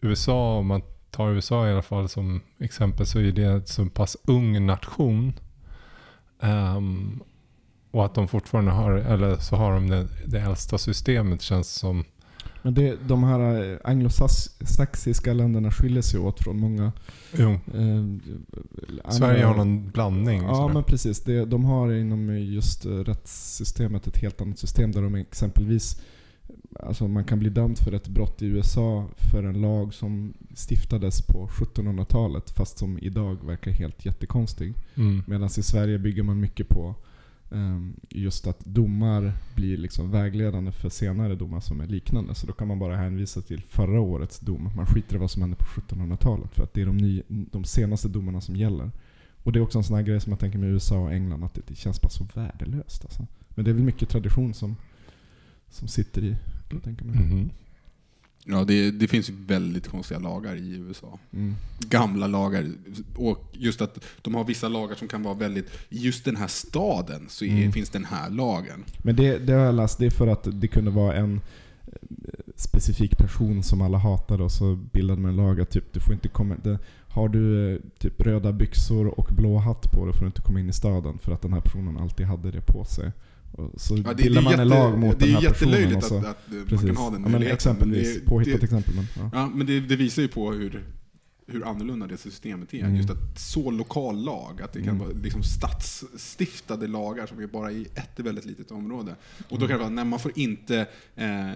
[0.00, 3.86] USA, om man tar USA i alla fall som exempel, så är det en så
[3.86, 5.32] pass ung nation.
[6.40, 7.20] Ehm,
[7.90, 12.04] och att de fortfarande har, eller så har de det, det äldsta systemet känns som.
[12.62, 16.92] Men det, de här eh, anglosaxiska länderna skiljer sig åt från många...
[17.38, 20.42] Jo, Eh, Sverige har någon blandning.
[20.42, 21.20] Ja men precis.
[21.20, 26.02] Det, de har inom just eh, rättssystemet ett helt annat system där de exempelvis
[26.80, 31.22] Alltså man kan bli dömd för ett brott i USA för en lag som stiftades
[31.22, 34.74] på 1700-talet fast som idag verkar helt jättekonstig.
[34.94, 35.22] Mm.
[35.26, 36.94] Medan i Sverige bygger man mycket på
[37.52, 42.34] Ehm, just att domar blir liksom vägledande för senare domar som är liknande.
[42.34, 44.70] Så då kan man bara hänvisa till förra årets dom.
[44.76, 47.64] Man skiter i vad som hände på 1700-talet för att det är de, ny, de
[47.64, 48.90] senaste domarna som gäller.
[49.42, 51.44] Och det är också en sån här grej som jag tänker med USA och England,
[51.44, 53.04] att det, det känns bara så värdelöst.
[53.04, 53.26] Alltså.
[53.48, 54.76] Men det är väl mycket tradition som,
[55.68, 56.36] som sitter i,
[56.68, 57.16] kan jag tänka mig.
[57.16, 57.50] Mhm.
[58.44, 61.18] Ja, det, det finns ju väldigt konstiga lagar i USA.
[61.32, 61.54] Mm.
[61.78, 62.70] Gamla lagar.
[63.16, 65.66] Och just att de har vissa lagar som kan vara väldigt...
[65.88, 67.72] I just den här staden så är, Mm.
[67.72, 68.84] finns den här lagen.
[69.04, 71.40] Men det, det har jag läst, det är för att det kunde vara en
[71.86, 71.92] eh,
[72.56, 76.14] specifik person som alla hatade och så bildade man en lag att typ, du får
[76.14, 76.56] inte komma...
[76.62, 80.42] Det, har du eh, typ röda byxor och blå hatt på dig får du inte
[80.42, 83.12] komma in i staden för att den här personen alltid hade det på sig.
[83.76, 85.48] Så Ja, det, det bildar är man jätte, en lag mot det den är här
[85.50, 85.70] personen.
[85.72, 86.86] jättelöjligt och så, att, att eh, man precis.
[86.86, 88.94] kan ha den ja, men möjligheten, exempelvis, det- påhittat det- exempel.
[88.94, 89.30] Men, ja.
[89.32, 90.84] Ja, men det, det visar ju på hur,
[91.46, 92.78] hur annorlunda det systemet är.
[92.78, 92.96] Mm.
[92.96, 94.98] Just att så lokal lag, att det kan Mm.
[95.06, 99.14] vara liksom statsstiftade lagar som är bara i ett väldigt litet område.
[99.48, 100.86] Och då kan det vara, nej man får inte,
[101.16, 101.50] eh,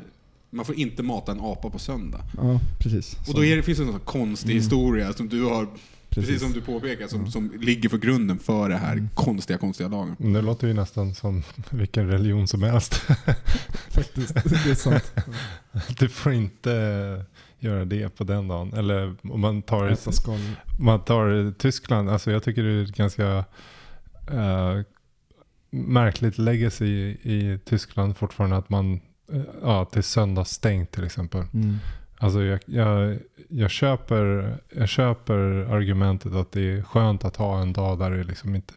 [0.51, 2.21] man får inte mata en apa på söndag.
[2.37, 3.17] ja, precis.
[3.29, 4.63] Och då är det, finns det en sån konstig Mm.
[4.63, 5.69] historia som du har,
[6.15, 9.09] precis, som du påpekar, som, som ligger för grunden för det här Mm.
[9.15, 10.17] konstiga, konstiga lagen.
[10.33, 12.95] Det låter ju nästan som vilken religion som helst.
[13.91, 15.13] Faktiskt, det är sant.
[15.99, 16.71] Du får inte
[17.59, 18.73] göra det på den dagen.
[18.73, 19.97] Eller om man tar,
[20.83, 22.11] man tar Tyskland.
[22.11, 23.45] Alltså jag tycker det är ett ganska
[24.33, 24.81] eh,
[25.71, 28.57] märkligt legacy i, i Tyskland fortfarande.
[28.57, 29.01] Att man,
[29.33, 31.41] eh, ja, att det är söndagsstängt till exempel.
[31.55, 31.79] Mm.
[32.19, 35.41] Alltså jag, jag, jag, köper, jag köper
[35.75, 38.75] argumentet att det är skönt att ha en dag där det liksom inte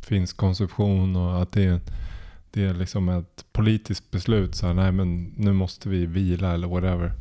[0.00, 1.80] finns konsumtion och att det är,
[2.50, 4.54] det är liksom ett politiskt beslut.
[4.54, 7.12] Så här, nej men nu måste vi vila eller whatever.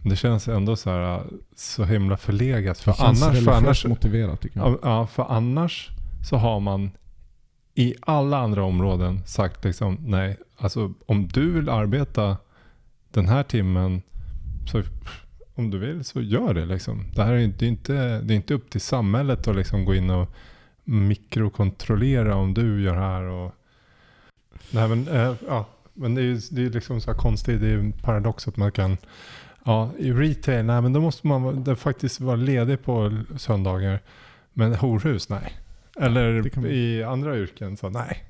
[0.00, 1.22] Men det känns ändå så här
[1.56, 2.78] så himla förlegat.
[2.78, 4.72] För annars, för annars, motiverat tycker jag.
[4.72, 5.90] ja, ja, för annars
[6.28, 6.90] så har man
[7.74, 12.36] i alla andra områden sagt liksom nej, alltså om du vill arbeta
[13.10, 14.02] den här timmen
[14.68, 14.82] så
[15.54, 17.04] om du vill så gör det liksom.
[17.14, 19.94] Det här är, det är, inte, det är inte upp till samhället att liksom gå
[19.94, 20.28] in och
[20.84, 23.54] mikrokontrollera om du gör här och...
[24.70, 27.68] Nej men, eh, ja, men det är ju det är liksom så här konstigt, det
[27.68, 28.96] är en paradox att man kan...
[29.64, 34.00] Ja, i retail, nej men då måste man det faktiskt vara ledig på söndagar.
[34.52, 35.52] Men horhus, nej.
[36.00, 38.24] Eller i andra yrken, så nej.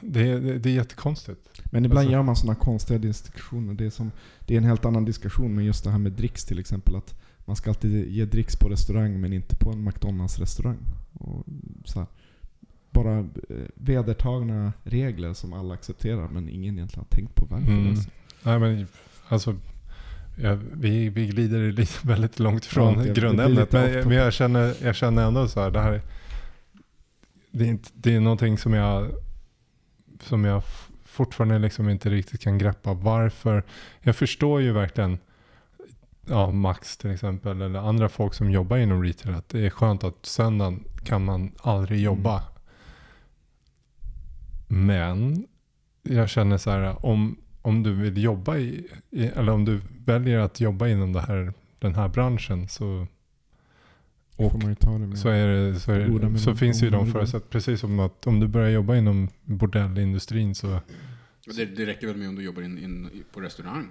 [0.00, 1.40] Det, är- det, det är jättekonstigt.
[1.64, 3.74] Men ibland Alltså- gör man sådana konstiga distinktioner.
[3.74, 4.10] Det är, som,
[4.46, 6.96] det är en helt annan diskussion med just det här med dricks till exempel.
[6.96, 10.78] Att man ska alltid ge dricks på restaurang men inte på en McDonalds restaurang.
[11.12, 11.44] Och
[11.84, 12.06] så här,
[12.90, 13.24] bara eh,
[13.74, 17.70] vedertagna regler som alla accepterar men ingen egentligen har tänkt på varför.
[17.72, 17.88] Mm.
[17.90, 18.10] Alltså.
[18.42, 18.86] Nej men
[19.28, 19.56] alltså,
[20.42, 23.72] ja, vi, vi glider lite väldigt långt från Ja, grundämnet.
[23.72, 26.00] Men, men jag, känner, jag känner ändå så här, det här
[27.50, 29.10] det är, inte, det är någonting som jag,
[30.22, 30.62] som jag
[31.04, 32.94] fortfarande liksom inte riktigt kan greppa.
[32.94, 33.62] Varför?
[34.00, 35.18] Jag förstår ju verkligen
[36.26, 40.04] ja, Max till exempel, eller andra folk som jobbar inom retail, att det är skönt
[40.04, 42.42] att söndagen kan man aldrig jobba.
[44.68, 45.46] Men
[46.02, 50.38] jag känner så här, om, om du vill jobba i, i, eller om du väljer
[50.38, 53.06] att jobba inom det här, den här branschen så,
[54.36, 55.18] och får man ju ta det med.
[55.18, 55.98] så, är det, så, är
[56.30, 57.50] det, så finns ju de förutsättningarna.
[57.50, 60.80] Precis som att om du börjar jobba inom bordellindustrin så,
[61.56, 63.88] Det, det räcker väl med om du jobbar in, in, på restaurang.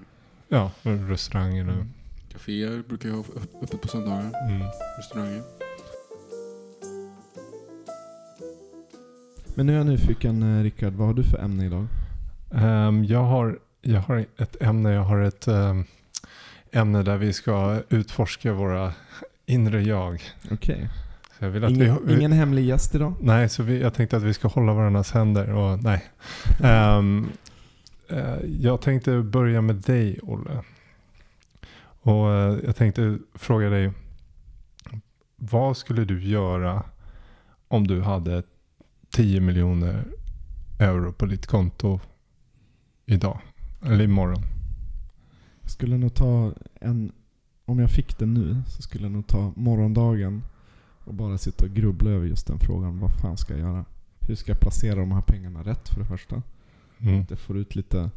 [0.47, 1.89] ja, restaurang eller, Mm.
[2.33, 4.31] Caféer brukar ju ha öpp- öppet på söndagar.
[4.49, 4.61] mm.
[4.97, 5.41] Restauranger.
[9.55, 11.87] Men nu är jag nyfiken eh, Rickard, vad har du för ämne idag?
[12.51, 15.83] Ehm, jag, har, jag har ett ämne, jag har ett ehm,
[16.71, 18.93] ämne där vi ska utforska våra
[19.45, 20.21] inre jag.
[20.51, 20.89] Okej.
[21.39, 23.13] Att Ingen, vi, ingen hemlig gäst idag?
[23.19, 26.05] Nej, så vi, jag tänkte att vi ska hålla varandras händer och nej.
[26.63, 27.29] Ehm,
[28.09, 30.63] eh, jag tänkte börja med dig, Olle.
[32.01, 33.91] Och eh, jag tänkte fråga dig.
[35.35, 36.83] Vad skulle du göra
[37.67, 38.43] om du hade
[39.09, 40.03] 10 miljoner
[40.79, 41.99] euro på ditt konto
[43.05, 43.39] idag?
[43.85, 44.43] Eller imorgon?
[45.61, 47.11] Jag skulle nog ta en...
[47.65, 50.43] Om jag fick det nu så skulle jag nog ta morgondagen
[51.03, 52.99] och bara sitta och grubbla över just den frågan.
[52.99, 53.85] Vad fan ska jag göra?
[54.19, 56.41] Hur ska jag placera de här pengarna rätt för det första?
[56.99, 57.21] Mm.
[57.21, 58.09] Att jag får ut lite,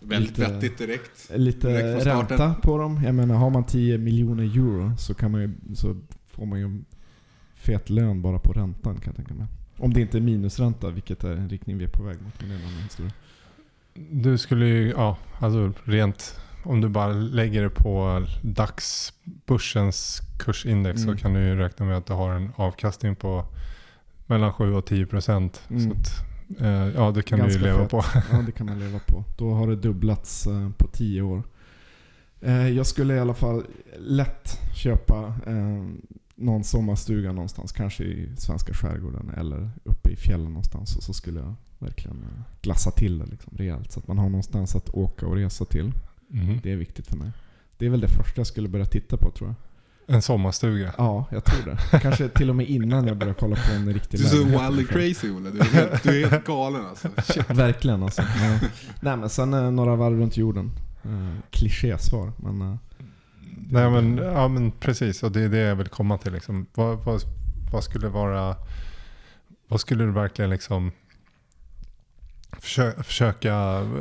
[0.00, 1.30] Väldigt Lite- vettigt direkt.
[1.36, 3.00] lite Direkt ränta på dem.
[3.04, 6.64] Jag menar, har man 10 miljoner euro så, kan man ju, så får man ju
[6.64, 6.84] en
[7.54, 9.46] fet lön bara på räntan kan jag tänka mig.
[9.76, 12.40] Om det inte är minusränta, vilket är en riktning vi är på väg mot.
[12.40, 13.12] Men det är en annan historia.
[14.10, 21.16] Du skulle ju, ja, alltså rent om du bara lägger det på dagsbörsens kursindex Mm.
[21.16, 23.44] så kan du ju räkna med att du har en avkastning på
[24.26, 25.62] mellan 7 och 10 procent.
[25.70, 25.92] Mm.
[26.60, 27.90] Eh, ja, det kan du Ganska ju leva fett.
[27.90, 28.04] på.
[28.32, 29.24] Ja, det kan man leva på.
[29.38, 31.42] Då har det dubblats eh, på 10 år.
[32.40, 33.64] Eh, jag skulle i alla fall
[33.98, 35.86] lätt köpa eh,
[36.34, 37.72] någon sommarstuga någonstans.
[37.72, 40.96] Kanske i svenska skärgården eller uppe i fjällen någonstans.
[40.96, 42.24] Och så skulle jag verkligen
[42.62, 43.92] glassa till det liksom, rejält.
[43.92, 45.92] Så att man har någonstans att åka och resa till.
[46.28, 46.60] Mhm.
[46.62, 47.30] Det är viktigt för mig.
[47.78, 49.54] Det är väl det första jag skulle börja titta på tror jag.
[50.16, 50.94] En sommarstuga.
[50.98, 51.98] Ja, jag tror det.
[52.00, 54.60] Kanske till och med innan jag börjar kolla på en riktig Du är så lägenhet.
[54.70, 55.50] wild and crazy Olle.
[55.50, 57.08] Du är helt, du är helt galen alltså.
[57.24, 57.50] Shit.
[57.50, 58.22] Verkligen alltså.
[59.00, 60.70] Nej men sen eh, några varv runt jorden.
[61.04, 62.62] Eh, Klichésvar men...
[62.62, 62.76] eh,
[63.70, 66.32] Nej men, ja, men precis, och det är det jag vill komma till.
[66.32, 66.66] Liksom.
[66.74, 67.20] Vad, vad,
[67.72, 68.56] vad skulle vara...
[69.68, 70.92] Vad skulle du verkligen liksom...
[72.52, 73.54] Försöka, försöka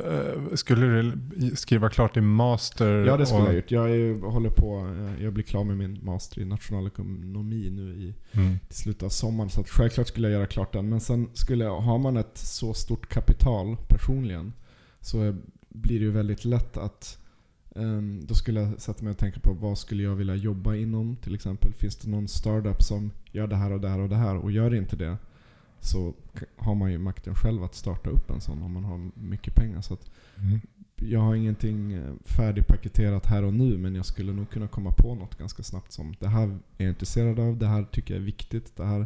[0.05, 1.11] eh, skulle du
[1.55, 3.05] skriva klart din master?
[3.05, 3.71] Ja det skulle och, jag gjort.
[3.71, 8.13] Jag är, håller på, eh, jag blir klar med min master i nationalekonomi nu i,
[8.31, 8.59] Mm.
[8.69, 9.49] i slutet av sommaren.
[9.49, 10.89] Så att självklart skulle jag göra klart den.
[10.89, 14.53] Men sen skulle har man ett så stort kapital personligen
[14.99, 15.35] så
[15.69, 17.17] blir det ju väldigt lätt att
[17.75, 21.15] ehm, då skulle jag sätta mig och tänka på vad skulle jag vilja jobba inom
[21.15, 21.73] till exempel.
[21.73, 24.51] Finns det någon startup som gör det här och det här och det här och
[24.51, 25.17] gör inte det
[25.87, 26.13] så
[26.55, 29.81] har man ju makten själv att starta upp en sån om man har mycket pengar.
[29.81, 30.59] Så att Mm.
[30.95, 35.15] jag har ingenting eh, färdigpaketerat här och nu men jag skulle nog kunna komma på
[35.15, 36.47] något ganska snabbt som det här
[36.77, 39.05] är jag intresserad av, det här tycker jag är viktigt, det här,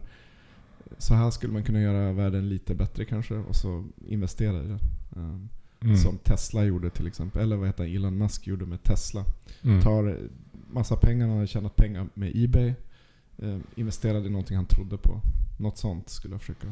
[0.97, 4.79] så här skulle man kunna göra världen lite bättre kanske och så investera i det.
[5.15, 5.49] Um,
[5.83, 5.97] Mm.
[5.97, 9.25] Som Tesla gjorde till exempel, eller vad heter Elon Musk gjorde med Tesla.
[9.61, 9.81] Mm.
[9.81, 10.19] Tar
[10.71, 12.73] massa pengar, han hade tjänat pengar med Ebay,
[13.41, 15.21] eh, investerade i någonting han trodde på.
[15.59, 16.67] Något sånt skulle jag försöka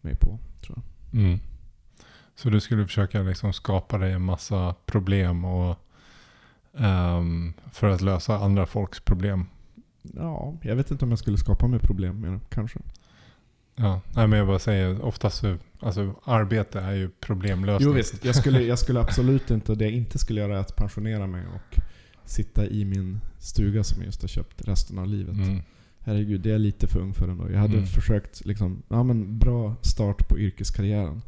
[0.00, 1.20] mig på tror jag.
[1.20, 1.38] Mm.
[2.34, 5.76] Så du skulle försöka liksom skapa dig en massa problem och,
[6.78, 9.46] ehm, för att lösa andra folks problem?
[10.02, 12.80] Ja, jag vet inte om jag skulle skapa mig problem med det, kanske.
[13.76, 17.88] Ja, nej men jag bara säger, oftast så, alltså arbete är ju problemlösning.
[17.88, 20.76] Jo visst, jag skulle, jag skulle absolut inte, det jag inte skulle göra är att
[20.76, 21.78] pensionera mig och
[22.24, 25.34] sitta i min stuga som jag just har köpt resten av livet.
[25.36, 25.60] Mm.
[26.00, 27.50] Herregud, det är jag lite för ung för ändå.
[27.50, 27.86] Jag hade Mm.
[27.86, 31.22] försökt, liksom, ja men bra start på yrkeskarriären.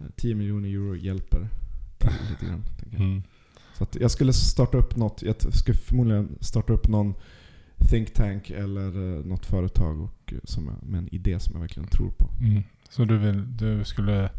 [0.00, 1.48] Eh, 10 miljoner euro hjälper
[1.98, 2.64] till lite grann.
[2.96, 3.22] Mm.
[3.78, 7.14] Så jag skulle starta upp något, jag skulle förmodligen starta upp någon
[7.90, 11.60] think tank eller eh, något företag och, eh, som jag, med en idé som jag
[11.60, 12.30] verkligen tror på.
[12.40, 12.62] Mm.
[12.90, 14.30] Så du, vill, du skulle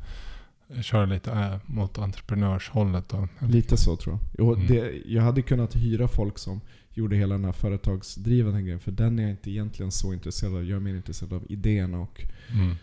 [0.81, 3.27] köra lite äh, mot entreprenörshållet då?
[3.39, 4.21] Lite så tror jag.
[4.39, 4.67] Jo, Mm.
[4.67, 6.61] det, jag hade kunnat hyra folk som
[6.93, 8.79] gjorde hela den här företagsdrivande grejen.
[8.79, 10.65] För den är jag inte egentligen så intresserad av.
[10.65, 12.75] Jag är mer intresserad av idéerna och Mm.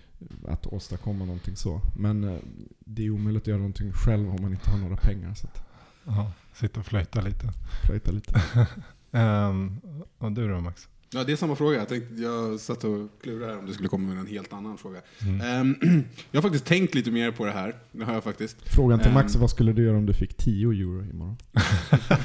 [0.48, 1.80] att åstadkomma någonting så.
[1.96, 2.36] Men eh,
[2.78, 5.34] det är omöjligt att göra någonting själv om man inte har några pengar.
[5.34, 5.62] Så att
[6.04, 7.52] Ja, sitta och flöjta lite.
[7.86, 8.40] flöjta lite.
[9.10, 9.80] Um,
[10.18, 10.88] och du då Max?
[11.14, 11.78] Ja, det är samma fråga.
[11.78, 14.78] Jag, tänkte, jag satt och klurade här om du skulle komma med en helt annan
[14.78, 15.00] fråga.
[15.22, 15.40] Mm.
[15.40, 17.74] Ehm, jag har faktiskt tänkt lite mer på det här.
[17.92, 18.56] Det har jag faktiskt.
[18.74, 19.38] Frågan till Max Ehm.
[19.38, 21.36] är vad skulle du göra om du fick 10 euro imorgon?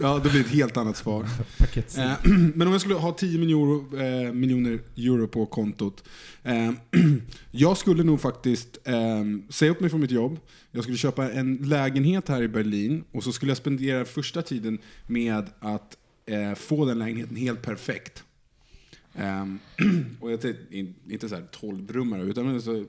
[0.00, 1.26] Ja, det blir ett helt annat svar.
[1.58, 2.12] Paket Eh,
[2.54, 6.04] Men om jag skulle ha 10 miljoner, eh, miljoner euro på kontot.
[6.42, 6.70] Eh,
[7.50, 8.78] jag skulle nog faktiskt
[9.48, 10.38] säga upp mig från mitt jobb.
[10.70, 14.78] Jag skulle köpa en lägenhet här i Berlin och så skulle jag spendera första tiden
[15.06, 15.96] med att
[16.28, 18.24] eh, få den lägenheten helt perfekt.
[19.14, 19.58] Ehm,
[20.20, 22.84] och jag tänkte, in- inte så här 12 rummare utan så,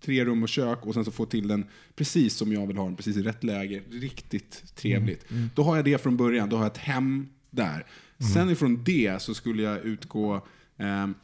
[0.00, 1.64] tre rum och kök och sen så få till den
[1.94, 3.82] precis som jag vill ha den, precis i rätt läge.
[3.90, 5.26] Riktigt trevligt.
[5.54, 7.86] Då har jag det från början, då har jag ett hem där.
[8.34, 10.46] Sen ifrån det så skulle jag utgå
[10.76, 11.14] ehm,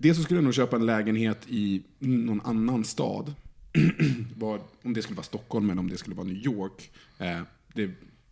[0.00, 3.34] Dels så skulle jag nog köpa en lägenhet i någon annan stad.
[4.36, 6.90] Vad, om det skulle vara Stockholm eller om det skulle vara New York.
[7.18, 7.40] Eh,
[7.74, 7.90] det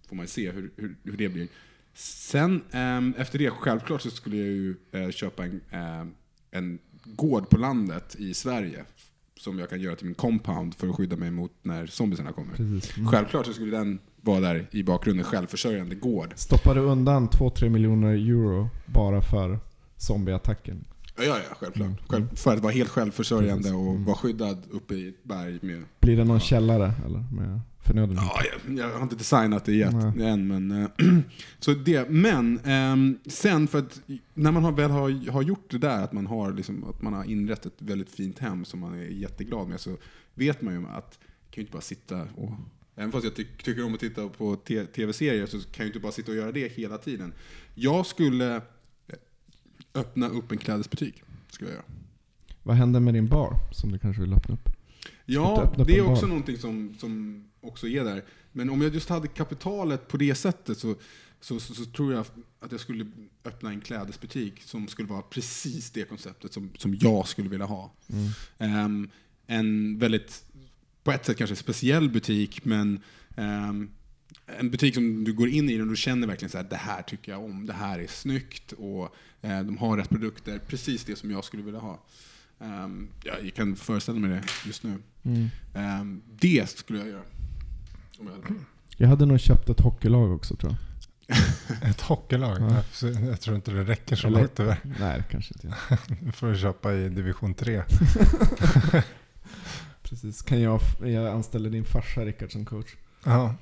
[0.08, 1.48] får man se hur, hur, hur det blir.
[1.96, 6.06] Sen ehm, efter det, självklart så skulle jag ju eh, köpa en, eh,
[6.50, 8.84] en gård på landet i Sverige.
[9.40, 12.60] Som jag kan göra till min compound för att skydda mig mot när zombiesarna kommer.
[12.60, 12.80] Mm.
[13.10, 16.32] Självklart så skulle den vara där i bakgrunden, självförsörjande gård.
[16.36, 19.58] Stoppar du undan 2-3 miljoner euro bara för
[19.96, 20.84] zombieattacken?
[21.16, 21.86] Ja, ja, ja självklart.
[21.86, 21.98] Mm.
[22.08, 24.04] Själv, för att vara helt självförsörjande och Mm.
[24.04, 25.82] vara skyddad uppe i ett berg med...
[26.00, 27.24] Blir det någon källare eller?
[27.32, 28.30] Med förnödenheter?
[28.34, 30.28] Ja, jag, jag har inte designat det yet, Nej.
[30.28, 30.70] än, men...
[30.82, 30.88] eh,
[31.58, 34.00] så det, men ehm, sen för att
[34.34, 37.12] när man har, väl har, har gjort det där, att man, har liksom, att man
[37.12, 39.96] har inrett ett väldigt fint hem som man är jätteglad med, så
[40.34, 41.10] vet man ju att man kan
[41.56, 42.52] ju inte bara sitta och...
[42.98, 44.56] Även fast jag ty tycker om att titta på
[44.94, 47.32] tv-serier så kan jag inte bara sitta och göra det hela tiden.
[47.74, 48.62] Jag skulle eh,
[49.94, 51.22] öppna upp en klädesbutik.
[51.50, 51.84] Skulle jag göra.
[52.62, 54.68] Vad händer med din bar som du kanske vill öppna upp?
[55.24, 56.12] Ja, det är bar?
[56.12, 58.24] också någonting som, som också är där.
[58.52, 60.94] Men om jag just hade kapitalet på det sättet så,
[61.40, 62.26] så, så, så tror jag
[62.60, 63.06] att jag skulle
[63.44, 67.92] öppna en klädesbutik som skulle vara precis det konceptet som, som jag skulle vilja ha.
[68.08, 68.30] Mm.
[68.58, 69.10] Ehm,
[69.46, 70.44] en väldigt,
[71.04, 73.00] på ett sätt kanske speciell butik, men
[73.36, 73.90] ehm,
[74.46, 77.02] en butik som du går in i och du känner verkligen så här, det här
[77.02, 81.16] tycker jag om, det här är snyggt och eh, de har rätt produkter, precis det
[81.16, 82.02] som jag skulle vilja ha.
[82.60, 84.98] Ehm, ja, jag kan föreställa mig det just nu.
[85.22, 85.48] Mm.
[85.74, 87.22] Ehm, det skulle jag göra.
[88.18, 88.54] Om jag hade.
[88.96, 90.78] Jag hade nog köpt ett hockeylag också tror jag.
[91.90, 92.56] Ett hockeylag?
[92.60, 92.82] Ja.
[93.26, 94.78] Jag, tror inte det räcker så Eller- långt tyvärr.
[95.00, 95.76] Nej, kanske inte.
[96.24, 97.82] Du får köpa i division 3.
[100.02, 100.42] Precis.
[100.42, 102.94] Kan jag, jag anställa din farsa Rickard som coach?
[103.24, 103.54] Ja.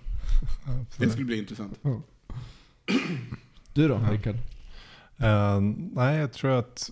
[0.97, 1.79] Det skulle bli intressant.
[3.73, 4.13] Du då Ja.
[4.13, 4.37] Rickard?
[5.17, 5.61] Eh,
[5.93, 6.91] nej, jag tror att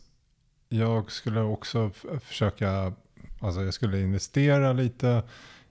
[0.68, 1.90] jag skulle också
[2.20, 2.92] försöka,
[3.40, 5.22] alltså jag skulle investera lite.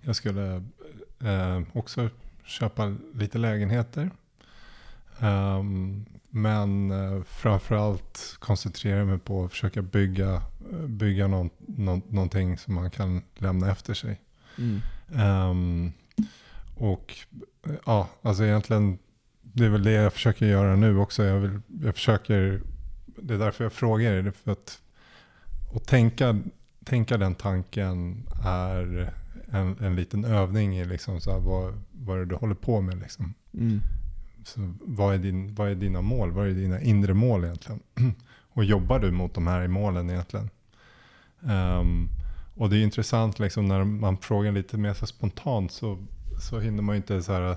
[0.01, 0.63] Jag skulle
[1.25, 2.09] eh, också
[2.43, 4.11] köpa lite lägenheter.
[5.19, 10.33] Ehm, men uh, framförallt koncentrera mig på att försöka bygga,
[10.71, 14.21] eh, bygga någon, någon, någonting som man kan lämna efter sig.
[14.57, 14.81] Mm.
[15.15, 15.91] Ehm,
[16.75, 17.15] och
[17.67, 18.97] eh, ja, alltså egentligen
[19.41, 21.23] det är väl det jag försöker göra nu också.
[21.23, 22.61] Jag, vill, jag försöker,
[23.05, 24.31] det är därför jag frågar er.
[24.31, 24.81] För att,
[25.75, 26.39] att tänka,
[26.85, 29.13] tänka den tanken är
[29.51, 32.81] en, en liten övning i liksom så här, vad, vad är det du håller på
[32.81, 32.99] med.
[32.99, 33.33] Liksom.
[33.53, 33.81] Mm.
[34.43, 36.31] Så vad, är din, vad är dina mål?
[36.31, 37.81] Vad är dina inre mål egentligen?
[38.53, 40.49] Och jobbar du mot de här i målen egentligen?
[41.47, 42.09] Ehm,
[42.55, 45.97] och det är intressant liksom när man frågar lite mer så spontant så,
[46.41, 47.55] så hinner man inte så här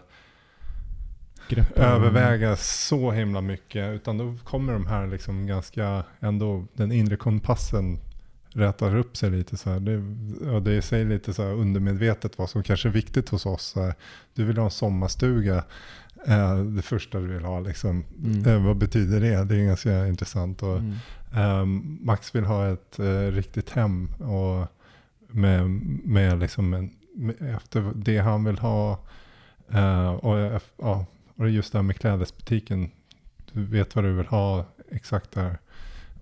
[1.48, 3.94] Greppa överväga så himla mycket.
[3.94, 7.98] Utan då kommer de här liksom ganska, ändå den inre kompassen
[8.54, 9.80] rätar upp sig lite så här.
[9.80, 9.96] Det,
[10.50, 13.74] och det säger lite så här undermedvetet vad som kanske är viktigt hos oss.
[14.34, 15.64] Du vill ha en sommarstuga.
[16.26, 18.04] Eh, det första du vill ha liksom.
[18.24, 18.46] Mm.
[18.46, 19.44] Eh, vad betyder det?
[19.44, 20.62] Det är ganska intressant.
[20.62, 20.94] Och, Mm.
[21.36, 24.66] Ehm, Max vill ha ett eh, riktigt hem och
[25.28, 25.70] med,
[26.04, 28.90] med liksom en, med, efter det han vill ha.
[29.70, 32.90] eh, och, eff- ja, och just det här med klädesbutiken.
[33.52, 35.58] Du vet vad du vill ha exakt där.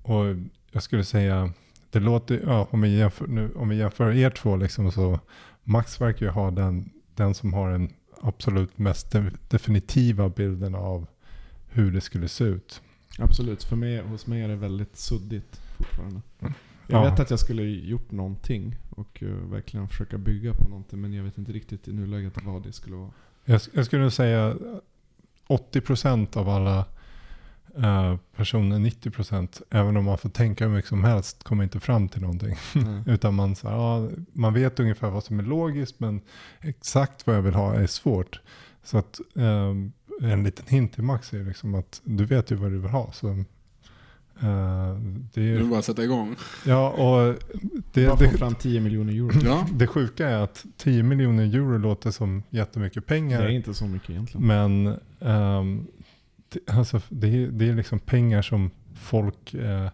[0.02, 0.24] Och
[0.70, 1.50] jag skulle säga,
[1.92, 5.20] det låter, ja, om, vi jämför, nu, om vi jämför er två liksom så
[5.64, 11.06] Max verkar ju ha den, den som har den absolut mest de, definitiva bilden av
[11.68, 12.82] hur det skulle se ut.
[13.18, 16.20] Absolut, för mig, hos mig är det väldigt suddigt fortfarande.
[16.40, 16.52] Mm.
[16.86, 17.10] Jag Ja.
[17.10, 21.24] vet att jag skulle gjort någonting och eh, verkligen försöka bygga på någonting men jag
[21.24, 23.10] vet inte riktigt i nuläget vad det skulle vara.
[23.44, 24.56] Jag, jag skulle säga
[25.48, 26.84] 80% av alla
[27.76, 32.08] eh, personer, 90% även om man får tänka hur mycket som helst, kommer inte fram
[32.08, 32.56] till någonting.
[32.74, 33.02] Nej.
[33.06, 36.20] Utan man, så här, ja, man vet ungefär vad som är logiskt men
[36.60, 38.40] exakt vad jag vill ha är svårt.
[38.84, 39.74] Så att eh,
[40.22, 43.12] en liten hint till Max är liksom att du vet ju vad du vill ha.
[43.12, 43.34] Så, eh,
[45.34, 46.36] det är är, bara sätta igång.
[46.66, 47.36] ja, och
[47.92, 49.40] det, Bara få det, fram 10 miljoner euro.
[49.44, 49.66] Ja.
[49.72, 53.42] det sjuka är att 10 miljoner euro låter som jättemycket pengar.
[53.42, 54.46] Det är inte så mycket egentligen.
[54.46, 55.86] Men ehm,
[56.66, 59.88] alltså, det, är, det är liksom pengar som folk, eh,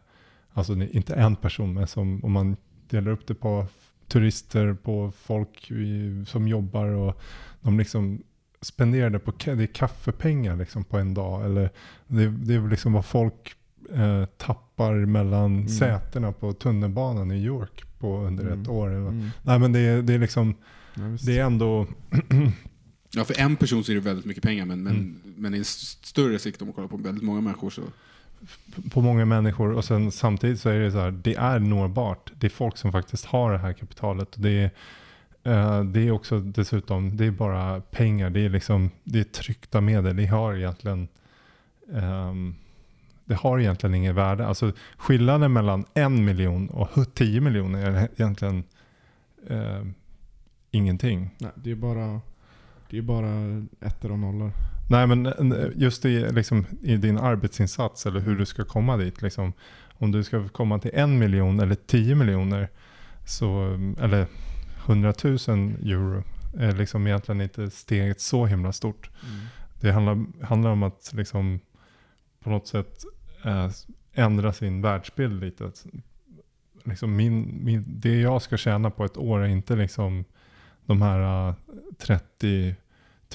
[0.53, 2.57] alltså inte en person, men som om man
[2.91, 3.67] delar upp det på
[4.09, 7.21] turister, på folk i, som jobbar och
[7.61, 8.23] de liksom
[8.61, 11.45] spenderar det på det är kaffepengar liksom på en dag.
[11.45, 11.71] Eller
[12.07, 13.55] det, det är liksom vad folk
[13.95, 15.69] eh, tappar mellan Mm.
[15.69, 18.63] sätena på tunnelbanan i New York på under Mm.
[18.63, 18.89] ett år.
[18.89, 19.29] Eller, Mm.
[19.43, 20.55] Nej men det, är- det är liksom,
[20.95, 21.87] Ja, det är ändå
[23.15, 25.21] ja, för en person så är det väldigt mycket pengar, men, men, Mm.
[25.37, 27.83] men i en st- större sikt om man kollar på väldigt många människor så...
[28.91, 32.33] på många människor och sen samtidigt så är det så här, det är nåbart.
[32.39, 34.35] Det är folk som faktiskt har det här kapitalet.
[34.35, 34.71] Och det, är,
[35.53, 38.31] eh, det är också dessutom, det är bara pengar.
[38.31, 40.17] Det är liksom, det är tryckta medel.
[40.17, 41.09] Det har egentligen,
[41.95, 42.55] ehm,
[43.25, 44.47] det har egentligen inget värde.
[44.47, 48.65] Alltså skillnaden mellan en miljon och 10 miljoner är egentligen
[49.49, 49.83] eh,
[50.71, 51.31] ingenting.
[51.39, 52.21] Nej, det är bara,
[52.91, 54.53] det är bara ettor och nollor.
[54.91, 59.23] Nej men eh, just i, liksom, i din arbetsinsats eller hur du ska komma dit.
[59.23, 59.53] Liksom,
[59.99, 62.69] om du ska komma till en miljon eller tio miljoner
[63.27, 64.27] så, eller
[64.87, 66.23] hundratusen euro
[66.59, 69.11] är liksom egentligen inte steget så himla stort.
[69.81, 71.61] Det handlar, handlar om att liksom
[72.41, 73.05] på något sätt
[73.45, 73.71] eh,
[74.13, 75.73] ändra sin världsbild lite.
[76.85, 80.25] Liksom min, min, det jag ska tjäna på ett år är inte liksom
[80.89, 81.55] de här eh,
[81.99, 82.75] 30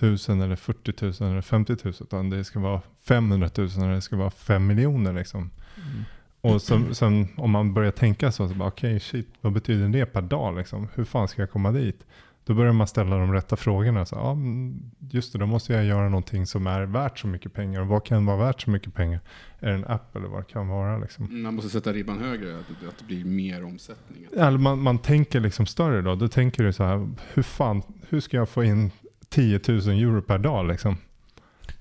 [0.01, 4.01] 000 eller 40 000 eller 50 000 utan det ska vara 500 000 eller det
[4.01, 5.39] ska vara 5 miljoner liksom.
[5.75, 6.03] Mm.
[6.41, 10.05] Och sen, sen om man börjar tänka så, så bara okej shit, vad betyder det
[10.05, 10.87] per dag liksom?
[10.93, 12.05] Hur fan ska jag komma dit?
[12.45, 14.05] Då börjar man ställa de rätta frågorna.
[14.05, 17.53] Så, ja, men just det, då måste jag göra någonting som är värt så mycket
[17.53, 17.81] pengar.
[17.81, 19.19] Och vad kan vara värt så mycket pengar?
[19.59, 21.43] Är det en app eller vad det kan vara liksom?
[21.43, 24.25] Man måste sätta ribban högre, att, det- att det blir mer omsättning.
[24.37, 26.15] Eller man, man tänker liksom större då.
[26.15, 28.91] Då tänker du så här, hur fan, hur ska jag få in
[29.29, 30.97] 10 000 euro per dag liksom?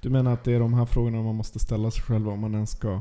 [0.00, 2.54] Du menar att det är de här frågorna man måste ställa sig själv om man
[2.54, 3.00] ens ska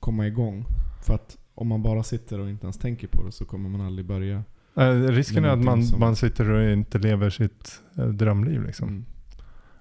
[0.00, 0.64] komma igång?
[1.06, 3.80] För att om man bara sitter och inte ens tänker på det så kommer man
[3.80, 4.44] aldrig börja.
[4.76, 8.62] Eh, risken är är att man, som- man sitter och inte lever sitt eh, drömliv
[8.66, 8.88] liksom.
[8.88, 9.04] Mm.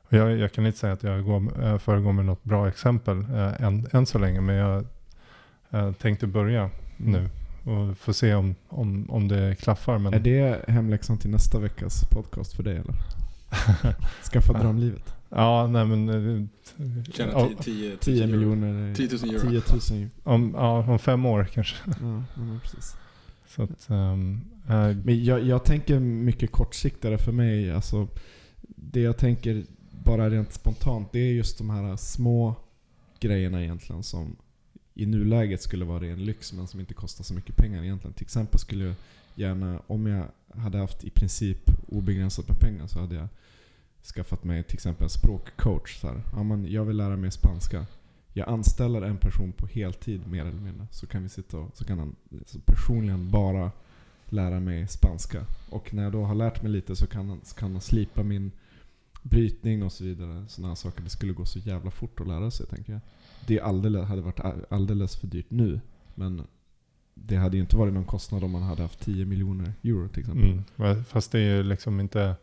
[0.08, 3.26] Och Jag, jag kan inte säga att jag går, eh, föregår med något bra exempel
[3.60, 4.42] än, än så länge.
[4.42, 4.86] Men jag
[5.98, 6.70] tänkte börja
[7.00, 7.12] Mm.
[7.12, 7.30] nu.
[7.72, 9.98] Och få se om, om, om det klaffar.
[9.98, 12.96] Men Är det hemläxan till nästa veckas podcast för dig eller?
[14.32, 15.14] Skaffa drömlivet.
[15.30, 16.50] ja, nej men...
[17.14, 18.96] Tjäna ja, 10, 10 miljoner.
[18.96, 19.40] 10 000 euro.
[19.50, 19.62] 10
[19.94, 20.10] 000 euro.
[20.24, 21.76] om, ja, om fem år kanske.
[21.86, 22.24] Ja,
[22.62, 22.96] precis.
[23.48, 27.72] Så att, um, äh, Men jag, jag tänker mycket kortsiktigare för mig.
[27.72, 28.08] Alltså,
[28.76, 29.64] det jag tänker
[30.04, 32.56] bara rent spontant, det är just de här små
[33.20, 34.36] grejerna egentligen som
[34.94, 38.14] i nuläget skulle vara ren lyx men som inte kostar så mycket pengar egentligen.
[38.14, 38.96] Till exempel skulle jag
[39.36, 40.26] gärna, om jag
[40.62, 43.28] hade haft i princip obegränsat med pengar så hade jag
[44.16, 46.00] skaffat mig till exempel en språkcoach.
[46.02, 46.22] Så här.
[46.34, 47.86] Ja, men jag vill lära mig spanska.
[48.38, 50.88] Jag anställer en person på heltid mer eller mindre.
[50.92, 52.16] Så kan vi sitta och, så kan han
[52.46, 53.72] så personligen bara
[54.26, 55.46] lära mig spanska.
[55.70, 58.24] Och när jag då har lärt mig lite så kan han, så kan han slipa
[58.24, 58.52] min
[59.22, 60.46] brytning och så vidare.
[60.48, 61.04] Sådana här saker.
[61.04, 63.02] Det skulle gå så jävla fort att lära sig tänker jag.
[63.48, 65.80] Det alldeles, hade varit alldeles för dyrt nu.
[66.16, 66.44] Men
[67.14, 70.20] det hade ju inte varit någon kostnad om man hade haft 10 miljoner euro till
[70.20, 70.64] exempel.
[70.78, 72.36] mm, fast det är ju liksom inte...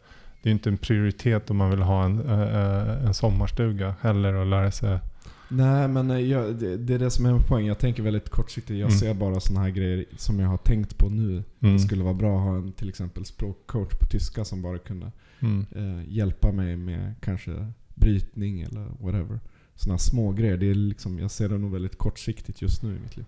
[0.43, 4.35] Det är inte en prioritet om man vill ha en, eh, eh, en sommarstuga heller
[4.35, 4.99] och lära sig.
[5.53, 7.67] Nej men eh, jag, det, det är det som är min poäng.
[7.67, 8.79] Jag tänker väldigt kortsiktigt.
[8.81, 8.99] Jag Mm.
[8.99, 11.45] ser bara sådana här grejer som jag har tänkt på nu.
[11.61, 14.79] Mm, Det skulle vara bra att ha en till exempel språkcoach på tyska som bara
[14.79, 15.67] kunde mm.
[15.77, 19.41] eh, hjälpa mig med kanske brytning eller whatever.
[19.75, 20.57] Sådana små grejer.
[20.57, 23.27] Det är liksom, jag ser det nog väldigt kortsiktigt just nu i mitt liv.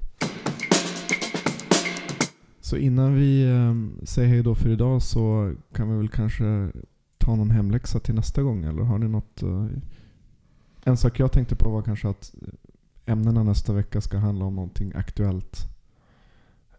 [2.61, 6.71] Så innan vi eh, säger hej då för idag så kan vi väl kanske
[7.19, 9.43] ta någon hemläxa till nästa gång eller har ni något?
[9.43, 9.67] Eh,
[10.85, 12.35] En sak jag tänkte på var kanske att
[13.07, 15.61] ämnena nästa vecka ska handla om någonting aktuellt.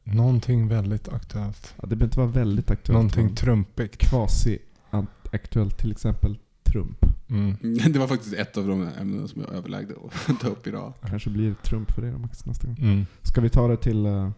[0.03, 1.73] Någonting väldigt aktuellt.
[1.77, 2.93] Ja, det behöver inte vara väldigt aktuellt.
[2.93, 3.97] Någonting trumpigt.
[3.97, 7.05] Kvasi-aktuellt, till exempel Trump.
[7.29, 7.55] Mm.
[7.93, 9.93] Det var faktiskt ett av de ämnena som jag överlägde
[10.27, 10.93] att ta upp idag.
[11.05, 12.77] Kanske blir Trump för dig då, Max nästa gång.
[12.79, 13.05] Mm.
[13.21, 14.05] Ska vi ta det till...
[14.05, 14.29] eh,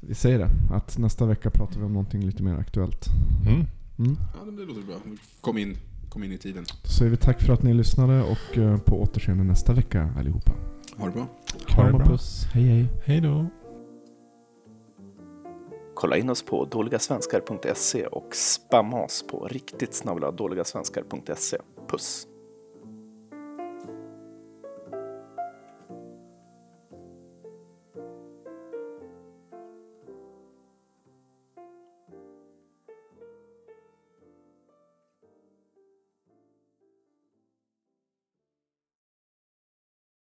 [0.00, 3.06] vi säger det, att nästa vecka pratar vi om någonting lite mer aktuellt.
[3.46, 3.66] Mm.
[3.98, 4.16] Mm.
[4.34, 4.96] Ja, det låter bra.
[5.40, 5.76] Kom in,
[6.10, 6.64] kom in i tiden.
[6.82, 10.52] Då säger vi tack för att ni lyssnade och eh, på återseende nästa vecka allihopa.
[10.96, 11.22] Ha det bra.
[11.22, 12.08] Ha det Kram och bra.
[12.08, 12.44] puss.
[12.52, 12.86] Hej hej.
[13.04, 13.46] Hej då.
[15.94, 20.04] Kolla in oss på dåligasvenskar.se och spamma oss på riktigt
[20.36, 21.58] dåligasvenskar.se.
[21.88, 22.26] Puss!